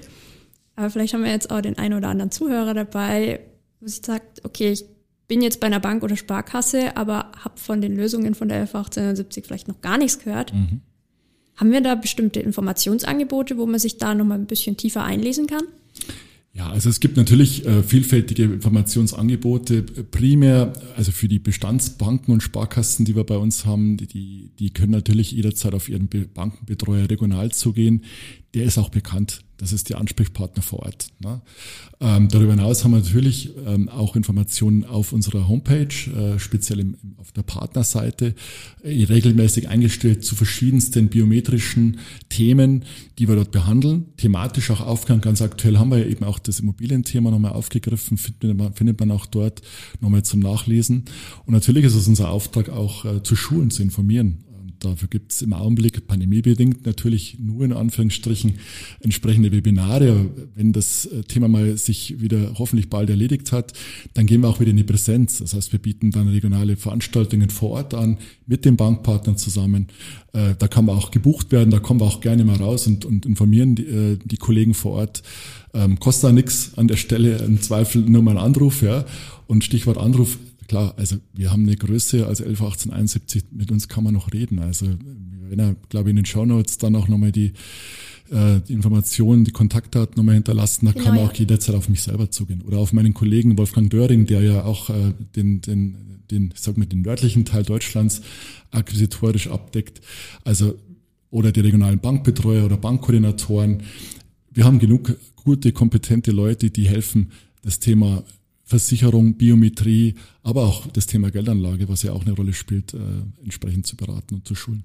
Aber 0.76 0.88
vielleicht 0.88 1.12
haben 1.12 1.24
wir 1.24 1.30
jetzt 1.30 1.50
auch 1.50 1.60
den 1.60 1.76
einen 1.76 1.98
oder 1.98 2.08
anderen 2.08 2.30
Zuhörer 2.30 2.72
dabei, 2.72 3.40
wo 3.80 3.86
sich 3.86 4.00
sagt, 4.04 4.44
okay, 4.44 4.72
ich 4.72 4.84
bin 5.28 5.42
jetzt 5.42 5.60
bei 5.60 5.66
einer 5.66 5.78
Bank 5.78 6.02
oder 6.02 6.16
Sparkasse, 6.16 6.96
aber 6.96 7.32
habe 7.44 7.60
von 7.60 7.82
den 7.82 7.94
Lösungen 7.94 8.34
von 8.34 8.48
der 8.48 8.60
1870 8.60 9.44
vielleicht 9.44 9.68
noch 9.68 9.82
gar 9.82 9.98
nichts 9.98 10.18
gehört. 10.18 10.54
Mhm. 10.54 10.80
Haben 11.58 11.72
wir 11.72 11.80
da 11.80 11.96
bestimmte 11.96 12.40
Informationsangebote, 12.40 13.58
wo 13.58 13.66
man 13.66 13.80
sich 13.80 13.98
da 13.98 14.14
nochmal 14.14 14.38
ein 14.38 14.46
bisschen 14.46 14.76
tiefer 14.76 15.04
einlesen 15.04 15.46
kann? 15.48 15.64
Ja, 16.54 16.70
also 16.70 16.88
es 16.88 17.00
gibt 17.00 17.16
natürlich 17.16 17.66
äh, 17.66 17.82
vielfältige 17.82 18.44
Informationsangebote. 18.44 19.82
Primär, 19.82 20.72
also 20.96 21.12
für 21.12 21.28
die 21.28 21.38
Bestandsbanken 21.38 22.32
und 22.32 22.42
Sparkassen, 22.42 23.04
die 23.04 23.14
wir 23.14 23.24
bei 23.24 23.36
uns 23.36 23.64
haben, 23.64 23.96
die, 23.96 24.50
die 24.58 24.70
können 24.70 24.92
natürlich 24.92 25.32
jederzeit 25.32 25.74
auf 25.74 25.88
ihren 25.88 26.08
Bankenbetreuer 26.08 27.10
regional 27.10 27.52
zugehen. 27.52 28.04
Der 28.54 28.64
ist 28.64 28.78
auch 28.78 28.88
bekannt. 28.88 29.42
Das 29.58 29.72
ist 29.72 29.88
der 29.88 29.98
Ansprechpartner 29.98 30.62
vor 30.62 30.80
Ort. 30.80 31.08
Ne? 31.18 31.40
Ähm, 32.00 32.28
darüber 32.28 32.52
hinaus 32.52 32.84
haben 32.84 32.92
wir 32.92 33.00
natürlich 33.00 33.50
ähm, 33.66 33.88
auch 33.88 34.14
Informationen 34.14 34.84
auf 34.84 35.12
unserer 35.12 35.48
Homepage, 35.48 35.88
äh, 35.88 36.38
speziell 36.38 36.78
im, 36.78 36.96
auf 37.16 37.32
der 37.32 37.42
Partnerseite, 37.42 38.34
äh, 38.84 39.04
regelmäßig 39.04 39.68
eingestellt 39.68 40.24
zu 40.24 40.36
verschiedensten 40.36 41.08
biometrischen 41.08 41.98
Themen, 42.28 42.84
die 43.18 43.26
wir 43.26 43.34
dort 43.34 43.50
behandeln. 43.50 44.06
Thematisch 44.16 44.70
auch 44.70 44.80
aufgegangen. 44.80 45.22
Ganz 45.22 45.42
aktuell 45.42 45.78
haben 45.78 45.90
wir 45.90 45.98
ja 45.98 46.06
eben 46.06 46.24
auch 46.24 46.38
das 46.38 46.60
Immobilienthema 46.60 47.32
nochmal 47.32 47.52
aufgegriffen, 47.52 48.16
findet 48.16 48.56
man, 48.56 48.72
findet 48.74 49.00
man 49.00 49.10
auch 49.10 49.26
dort 49.26 49.62
nochmal 50.00 50.22
zum 50.22 50.38
Nachlesen. 50.38 51.04
Und 51.46 51.54
natürlich 51.54 51.84
ist 51.84 51.96
es 51.96 52.06
unser 52.06 52.30
Auftrag 52.30 52.68
auch 52.68 53.04
äh, 53.04 53.24
zu 53.24 53.34
Schulen 53.34 53.72
zu 53.72 53.82
informieren 53.82 54.44
Dafür 54.80 55.08
gibt 55.08 55.32
es 55.32 55.42
im 55.42 55.52
Augenblick 55.52 56.06
pandemiebedingt 56.06 56.86
natürlich 56.86 57.38
nur 57.38 57.64
in 57.64 57.72
Anführungsstrichen 57.72 58.54
entsprechende 59.00 59.52
Webinare. 59.52 60.30
Wenn 60.54 60.72
das 60.72 61.06
äh, 61.06 61.22
Thema 61.24 61.48
mal 61.48 61.76
sich 61.76 62.20
wieder 62.20 62.54
hoffentlich 62.58 62.88
bald 62.88 63.10
erledigt 63.10 63.52
hat, 63.52 63.72
dann 64.14 64.26
gehen 64.26 64.42
wir 64.42 64.48
auch 64.48 64.60
wieder 64.60 64.70
in 64.70 64.76
die 64.76 64.84
Präsenz. 64.84 65.38
Das 65.38 65.54
heißt, 65.54 65.72
wir 65.72 65.78
bieten 65.78 66.10
dann 66.10 66.28
regionale 66.28 66.76
Veranstaltungen 66.76 67.50
vor 67.50 67.70
Ort 67.70 67.94
an 67.94 68.18
mit 68.46 68.64
den 68.64 68.76
Bankpartnern 68.76 69.36
zusammen. 69.36 69.88
Äh, 70.32 70.54
da 70.58 70.68
kann 70.68 70.84
man 70.84 70.96
auch 70.96 71.10
gebucht 71.10 71.52
werden, 71.52 71.70
da 71.70 71.78
kommen 71.78 72.00
wir 72.00 72.06
auch 72.06 72.20
gerne 72.20 72.44
mal 72.44 72.56
raus 72.56 72.86
und, 72.86 73.04
und 73.04 73.26
informieren 73.26 73.74
die, 73.74 73.86
äh, 73.86 74.18
die 74.24 74.36
Kollegen 74.36 74.74
vor 74.74 74.92
Ort. 74.92 75.22
Ähm, 75.74 75.98
kostet 76.00 76.30
da 76.30 76.32
nichts 76.32 76.72
an 76.76 76.88
der 76.88 76.96
Stelle, 76.96 77.36
im 77.38 77.60
Zweifel 77.60 78.02
nur 78.02 78.22
mal 78.22 78.38
ein 78.38 78.44
Anruf, 78.44 78.82
ja. 78.82 79.04
Und 79.46 79.64
Stichwort 79.64 79.98
Anruf, 79.98 80.38
klar, 80.68 80.94
also 80.96 81.16
wir 81.34 81.50
haben 81.50 81.62
eine 81.62 81.76
Größe, 81.76 82.26
also 82.26 82.44
11 82.44 82.60
1871, 82.60 83.44
mit 83.50 83.72
uns 83.72 83.88
kann 83.88 84.04
man 84.04 84.14
noch 84.14 84.32
reden. 84.32 84.60
Also 84.60 84.86
wenn 85.48 85.58
er, 85.58 85.74
glaube 85.88 86.08
ich, 86.08 86.10
in 86.10 86.16
den 86.16 86.26
Shownotes 86.26 86.78
dann 86.78 86.94
auch 86.94 87.08
nochmal 87.08 87.32
die, 87.32 87.52
äh, 88.30 88.60
die 88.68 88.74
Informationen, 88.74 89.44
die 89.44 89.50
Kontaktdaten 89.50 90.14
nochmal 90.16 90.34
hinterlassen, 90.34 90.86
da 90.86 90.92
genau, 90.92 91.04
kann 91.04 91.14
man 91.16 91.24
auch 91.24 91.32
jederzeit 91.32 91.74
auf 91.74 91.88
mich 91.88 92.02
selber 92.02 92.30
zugehen. 92.30 92.62
Oder 92.62 92.78
auf 92.78 92.92
meinen 92.92 93.14
Kollegen 93.14 93.58
Wolfgang 93.58 93.90
Döring, 93.90 94.26
der 94.26 94.42
ja 94.42 94.64
auch 94.64 94.90
äh, 94.90 95.14
den, 95.34 95.60
den, 95.62 95.96
den, 96.30 96.52
ich 96.54 96.60
sag 96.60 96.76
mal, 96.76 96.86
den 96.86 97.02
nördlichen 97.02 97.44
Teil 97.44 97.62
Deutschlands 97.64 98.20
akquisitorisch 98.70 99.48
abdeckt. 99.48 100.02
Also 100.44 100.78
oder 101.30 101.52
die 101.52 101.60
regionalen 101.60 101.98
Bankbetreuer 101.98 102.64
oder 102.64 102.76
Bankkoordinatoren. 102.76 103.82
Wir 104.50 104.64
haben 104.64 104.78
genug 104.78 105.16
gute, 105.36 105.72
kompetente 105.72 106.30
Leute, 106.30 106.70
die 106.70 106.88
helfen, 106.88 107.32
das 107.62 107.80
Thema 107.80 108.24
Versicherung, 108.68 109.34
Biometrie, 109.34 110.14
aber 110.42 110.66
auch 110.66 110.86
das 110.88 111.06
Thema 111.06 111.30
Geldanlage, 111.30 111.88
was 111.88 112.02
ja 112.02 112.12
auch 112.12 112.26
eine 112.26 112.34
Rolle 112.34 112.52
spielt, 112.52 112.92
äh, 112.92 112.98
entsprechend 113.42 113.86
zu 113.86 113.96
beraten 113.96 114.34
und 114.34 114.46
zu 114.46 114.54
schulen. 114.54 114.84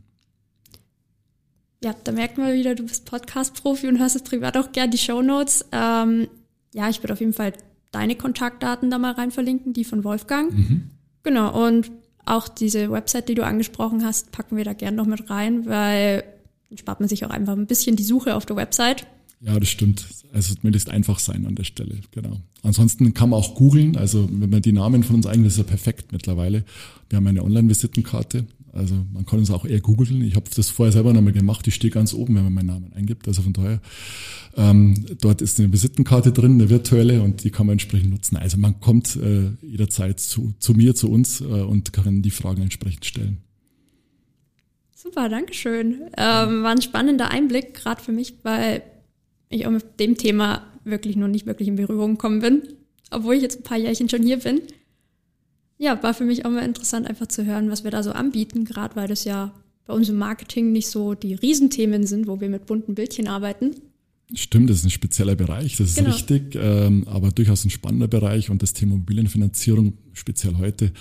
Ja, 1.83 1.93
da 2.05 2.13
merkt 2.13 2.37
man 2.37 2.53
wieder, 2.53 2.75
du 2.75 2.83
bist 2.83 3.03
Podcast-Profi 3.03 3.89
und 3.89 3.99
hörst 3.99 4.15
es 4.15 4.23
privat 4.23 4.55
auch 4.55 4.71
gern 4.71 4.89
die 4.89 4.97
Shownotes. 4.97 5.65
Ähm, 5.73 6.29
ja, 6.73 6.89
ich 6.89 7.03
würde 7.03 7.11
auf 7.11 7.19
jeden 7.19 7.33
Fall 7.33 7.51
deine 7.91 8.15
Kontaktdaten 8.15 8.89
da 8.89 8.97
mal 8.97 9.11
rein 9.11 9.31
verlinken, 9.31 9.73
die 9.73 9.83
von 9.83 10.05
Wolfgang. 10.05 10.53
Mhm. 10.53 10.83
Genau, 11.23 11.67
und 11.67 11.91
auch 12.23 12.47
diese 12.47 12.89
Website, 12.89 13.27
die 13.27 13.35
du 13.35 13.43
angesprochen 13.43 14.05
hast, 14.05 14.31
packen 14.31 14.55
wir 14.55 14.63
da 14.63 14.71
gern 14.71 14.95
noch 14.95 15.07
mit 15.07 15.29
rein, 15.29 15.65
weil 15.65 16.23
dann 16.69 16.77
spart 16.77 17.01
man 17.01 17.09
sich 17.09 17.25
auch 17.25 17.31
einfach 17.31 17.53
ein 17.53 17.67
bisschen 17.67 17.97
die 17.97 18.03
Suche 18.03 18.35
auf 18.35 18.45
der 18.45 18.55
Website. 18.55 19.05
Ja, 19.45 19.59
das 19.59 19.69
stimmt. 19.69 20.05
Also 20.31 20.55
zumindest 20.55 20.89
einfach 20.89 21.19
sein 21.19 21.45
an 21.45 21.55
der 21.55 21.65
Stelle, 21.65 21.99
genau. 22.11 22.39
Ansonsten 22.63 23.13
kann 23.13 23.29
man 23.29 23.39
auch 23.39 23.55
googeln, 23.55 23.97
also 23.97 24.27
wenn 24.31 24.49
man 24.49 24.61
die 24.61 24.71
Namen 24.71 25.03
von 25.03 25.17
uns 25.17 25.27
eigentlich 25.27 25.47
ist 25.47 25.57
ja 25.57 25.63
perfekt 25.63 26.11
mittlerweile. 26.11 26.63
Wir 27.09 27.17
haben 27.17 27.27
eine 27.27 27.43
Online-Visitenkarte, 27.43 28.45
also 28.71 28.95
man 29.13 29.25
kann 29.25 29.39
uns 29.39 29.51
auch 29.51 29.65
eher 29.65 29.81
googeln. 29.81 30.23
Ich 30.23 30.35
habe 30.35 30.49
das 30.55 30.69
vorher 30.69 30.93
selber 30.93 31.13
nochmal 31.13 31.33
gemacht, 31.33 31.65
die 31.65 31.71
steht 31.71 31.93
ganz 31.93 32.13
oben, 32.13 32.35
wenn 32.35 32.45
man 32.45 32.53
meinen 32.53 32.67
Namen 32.67 32.93
eingibt. 32.93 33.27
Also 33.27 33.41
von 33.41 33.53
daher, 33.53 33.81
ähm, 34.55 35.05
dort 35.21 35.41
ist 35.41 35.59
eine 35.59 35.71
Visitenkarte 35.71 36.31
drin, 36.31 36.53
eine 36.53 36.69
virtuelle, 36.69 37.21
und 37.21 37.43
die 37.43 37.51
kann 37.51 37.67
man 37.67 37.73
entsprechend 37.73 38.09
nutzen. 38.09 38.37
Also 38.37 38.57
man 38.57 38.79
kommt 38.79 39.17
äh, 39.17 39.51
jederzeit 39.61 40.19
zu, 40.19 40.53
zu 40.57 40.73
mir, 40.73 40.95
zu 40.95 41.11
uns 41.11 41.41
äh, 41.41 41.43
und 41.43 41.93
kann 41.93 42.21
die 42.21 42.31
Fragen 42.31 42.61
entsprechend 42.61 43.05
stellen. 43.05 43.37
Super, 44.95 45.27
Dankeschön. 45.27 46.03
Ähm, 46.17 46.63
war 46.63 46.71
ein 46.71 46.81
spannender 46.81 47.29
Einblick, 47.29 47.73
gerade 47.73 48.01
für 48.01 48.13
mich, 48.13 48.35
weil 48.43 48.81
ich 49.53 49.65
auch 49.65 49.71
mit 49.71 49.99
dem 49.99 50.17
Thema 50.17 50.63
wirklich 50.83 51.15
noch 51.15 51.27
nicht 51.27 51.45
wirklich 51.45 51.67
in 51.67 51.75
Berührung 51.75 52.13
gekommen 52.13 52.39
bin, 52.39 52.63
obwohl 53.11 53.35
ich 53.35 53.41
jetzt 53.41 53.59
ein 53.59 53.63
paar 53.63 53.77
Jährchen 53.77 54.09
schon 54.09 54.23
hier 54.23 54.37
bin. 54.37 54.61
Ja, 55.77 56.01
war 56.01 56.13
für 56.13 56.25
mich 56.25 56.45
auch 56.45 56.51
mal 56.51 56.63
interessant, 56.63 57.07
einfach 57.07 57.27
zu 57.27 57.45
hören, 57.45 57.69
was 57.69 57.83
wir 57.83 57.91
da 57.91 58.03
so 58.03 58.11
anbieten, 58.11 58.65
gerade 58.65 58.95
weil 58.95 59.07
das 59.07 59.23
ja 59.23 59.53
bei 59.85 59.93
uns 59.93 60.09
im 60.09 60.17
Marketing 60.17 60.71
nicht 60.71 60.87
so 60.87 61.13
die 61.13 61.33
Riesenthemen 61.33 62.05
sind, 62.05 62.27
wo 62.27 62.39
wir 62.39 62.49
mit 62.49 62.65
bunten 62.65 62.95
Bildchen 62.95 63.27
arbeiten. 63.27 63.71
Stimmt, 64.33 64.69
das 64.69 64.77
ist 64.77 64.85
ein 64.85 64.89
spezieller 64.89 65.35
Bereich, 65.35 65.75
das 65.75 65.89
ist 65.89 65.97
genau. 65.97 66.09
richtig, 66.09 66.55
ähm, 66.55 67.05
aber 67.07 67.31
durchaus 67.31 67.65
ein 67.65 67.69
spannender 67.69 68.07
Bereich 68.07 68.49
und 68.49 68.61
das 68.61 68.73
Thema 68.73 68.95
Immobilienfinanzierung, 68.95 69.93
speziell 70.13 70.55
heute, 70.57 70.91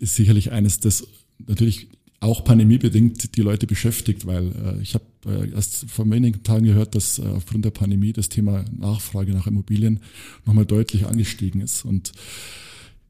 ist 0.00 0.16
sicherlich 0.16 0.52
eines, 0.52 0.80
das 0.80 1.06
natürlich 1.46 1.88
auch 2.24 2.44
pandemiebedingt 2.44 3.36
die 3.36 3.42
Leute 3.42 3.66
beschäftigt, 3.66 4.26
weil 4.26 4.52
äh, 4.52 4.82
ich 4.82 4.94
habe 4.94 5.04
äh, 5.26 5.50
erst 5.50 5.90
vor 5.90 6.08
wenigen 6.10 6.42
Tagen 6.42 6.64
gehört, 6.64 6.94
dass 6.94 7.18
äh, 7.18 7.22
aufgrund 7.22 7.64
der 7.64 7.70
Pandemie 7.70 8.12
das 8.12 8.28
Thema 8.28 8.64
Nachfrage 8.76 9.32
nach 9.32 9.46
Immobilien 9.46 10.00
nochmal 10.44 10.66
deutlich 10.66 11.06
angestiegen 11.06 11.60
ist. 11.60 11.84
Und 11.84 12.12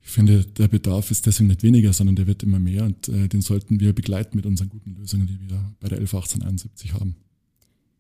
ich 0.03 0.11
finde, 0.11 0.45
der 0.45 0.69
Bedarf 0.69 1.11
ist 1.11 1.27
deswegen 1.27 1.49
nicht 1.49 1.63
weniger, 1.63 1.93
sondern 1.93 2.17
der 2.17 2.27
wird 2.27 2.43
immer 2.43 2.59
mehr 2.59 2.85
und 2.85 3.09
äh, 3.09 3.29
den 3.29 3.41
sollten 3.41 3.81
wir 3.81 3.95
begleiten 3.95 4.37
mit 4.37 4.47
unseren 4.47 4.69
guten 4.69 4.95
Lösungen, 4.97 5.27
die 5.27 5.41
wir 5.41 5.75
bei 5.81 5.89
der 5.89 5.99
111871 5.99 6.93
haben. 6.93 7.17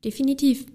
Definitiv. 0.04 0.66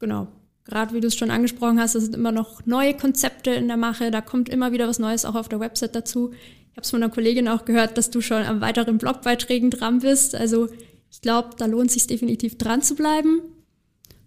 Genau. 0.00 0.28
Gerade 0.64 0.94
wie 0.94 1.00
du 1.00 1.08
es 1.08 1.16
schon 1.16 1.30
angesprochen 1.30 1.78
hast, 1.80 1.94
es 1.94 2.04
sind 2.04 2.14
immer 2.14 2.32
noch 2.32 2.66
neue 2.66 2.96
Konzepte 2.96 3.50
in 3.50 3.68
der 3.68 3.76
Mache, 3.76 4.10
da 4.10 4.20
kommt 4.20 4.48
immer 4.48 4.72
wieder 4.72 4.88
was 4.88 4.98
Neues 4.98 5.24
auch 5.24 5.34
auf 5.34 5.48
der 5.48 5.60
Website 5.60 5.94
dazu. 5.94 6.32
Ich 6.72 6.76
habe 6.76 6.84
es 6.84 6.90
von 6.90 7.02
einer 7.02 7.12
Kollegin 7.12 7.48
auch 7.48 7.66
gehört, 7.66 7.98
dass 7.98 8.08
du 8.10 8.22
schon 8.22 8.42
an 8.42 8.62
weiteren 8.62 8.96
Blogbeiträgen 8.96 9.70
dran 9.70 9.98
bist. 9.98 10.34
Also 10.34 10.68
ich 11.10 11.20
glaube, 11.20 11.50
da 11.58 11.66
lohnt 11.66 11.88
es 11.88 11.94
sich 11.94 12.06
definitiv 12.06 12.56
dran 12.56 12.80
zu 12.80 12.94
bleiben. 12.94 13.42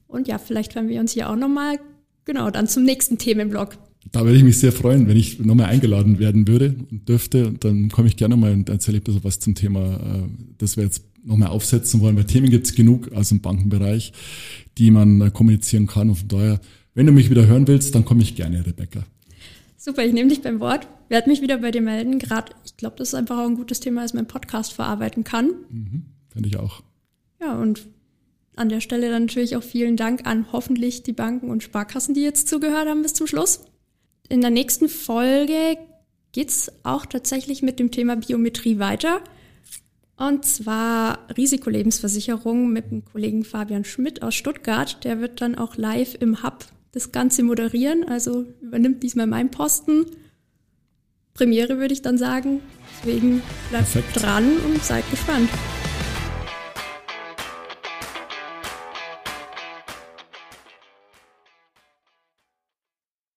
Und 0.07 0.27
ja, 0.27 0.37
vielleicht 0.37 0.75
werden 0.75 0.87
wir 0.87 1.01
uns 1.01 1.13
hier 1.13 1.29
auch 1.29 1.35
nochmal, 1.35 1.79
genau, 2.23 2.51
dann 2.51 2.67
zum 2.67 2.83
nächsten 2.83 3.17
Themenblog. 3.17 3.77
Da 4.11 4.23
würde 4.23 4.37
ich 4.37 4.43
mich 4.43 4.59
sehr 4.59 4.71
freuen, 4.71 5.07
wenn 5.07 5.17
ich 5.17 5.39
nochmal 5.39 5.71
eingeladen 5.71 6.19
werden 6.19 6.47
würde 6.47 6.75
und 6.91 7.09
dürfte. 7.09 7.47
Und 7.47 7.63
dann 7.63 7.89
komme 7.89 8.07
ich 8.07 8.15
gerne 8.15 8.37
mal 8.37 8.53
und 8.53 8.69
erzähle 8.69 8.97
ein 8.97 9.03
bisschen 9.03 9.23
was 9.23 9.39
zum 9.39 9.55
Thema, 9.55 9.95
äh, 9.95 10.29
das 10.59 10.77
wir 10.77 10.83
jetzt 10.83 11.03
nochmal 11.23 11.49
aufsetzen 11.49 11.99
wollen. 11.99 12.15
Weil 12.15 12.25
Themen 12.25 12.51
gibt 12.51 12.67
es 12.67 12.75
genug 12.75 13.11
aus 13.13 13.29
dem 13.29 13.41
Bankenbereich, 13.41 14.13
die 14.77 14.91
man 14.91 15.21
äh, 15.21 15.31
kommunizieren 15.31 15.87
kann. 15.87 16.09
Und 16.09 16.15
von 16.17 16.27
daher, 16.27 16.61
wenn 16.93 17.07
du 17.07 17.11
mich 17.11 17.31
wieder 17.31 17.47
hören 17.47 17.67
willst, 17.67 17.95
dann 17.95 18.05
komme 18.05 18.21
ich 18.21 18.35
gerne, 18.35 18.63
Rebecca. 18.63 19.03
Super, 19.85 20.03
ich 20.03 20.13
nehme 20.13 20.29
dich 20.29 20.41
beim 20.41 20.59
Wort. 20.59 20.87
Werde 21.09 21.29
mich 21.29 21.43
wieder 21.43 21.59
bei 21.59 21.69
dir 21.69 21.83
melden. 21.83 22.17
Gerade, 22.17 22.53
ich 22.65 22.75
glaube, 22.75 22.95
das 22.95 23.09
ist 23.09 23.13
einfach 23.13 23.37
auch 23.37 23.45
ein 23.45 23.55
gutes 23.55 23.79
Thema, 23.79 24.01
das 24.01 24.15
mein 24.15 24.25
Podcast 24.27 24.73
verarbeiten 24.73 25.23
kann. 25.23 25.51
Mhm, 25.69 26.05
Finde 26.29 26.49
ich 26.49 26.57
auch. 26.57 26.81
Ja, 27.39 27.53
und 27.53 27.85
an 28.55 28.69
der 28.69 28.81
Stelle 28.81 29.11
dann 29.11 29.25
natürlich 29.25 29.55
auch 29.55 29.61
vielen 29.61 29.95
Dank 29.95 30.25
an 30.25 30.51
hoffentlich 30.51 31.03
die 31.03 31.13
Banken 31.13 31.51
und 31.51 31.61
Sparkassen, 31.61 32.15
die 32.15 32.23
jetzt 32.23 32.47
zugehört 32.47 32.89
haben 32.89 33.03
bis 33.03 33.13
zum 33.13 33.27
Schluss. 33.27 33.63
In 34.27 34.41
der 34.41 34.49
nächsten 34.49 34.89
Folge 34.89 35.77
geht's 36.31 36.71
auch 36.81 37.05
tatsächlich 37.05 37.61
mit 37.61 37.77
dem 37.77 37.91
Thema 37.91 38.15
Biometrie 38.15 38.79
weiter. 38.79 39.21
Und 40.17 40.45
zwar 40.45 41.27
Risikolebensversicherung 41.37 42.73
mit 42.73 42.89
dem 42.89 43.05
Kollegen 43.05 43.43
Fabian 43.43 43.85
Schmidt 43.85 44.23
aus 44.23 44.33
Stuttgart. 44.33 45.03
Der 45.03 45.21
wird 45.21 45.41
dann 45.41 45.53
auch 45.53 45.77
live 45.77 46.15
im 46.19 46.41
Hub 46.41 46.65
das 46.95 47.11
Ganze 47.11 47.43
moderieren. 47.43 48.05
Also 48.07 48.45
übernimmt 48.61 49.03
diesmal 49.03 49.27
meinen 49.27 49.51
Posten. 49.51 50.05
Premiere 51.35 51.77
würde 51.77 51.93
ich 51.93 52.01
dann 52.01 52.17
sagen. 52.17 52.61
Deswegen 52.97 53.43
bleibt 53.69 53.91
Perfekt. 53.91 54.23
dran 54.23 54.57
und 54.65 54.83
seid 54.83 55.07
gespannt. 55.11 55.49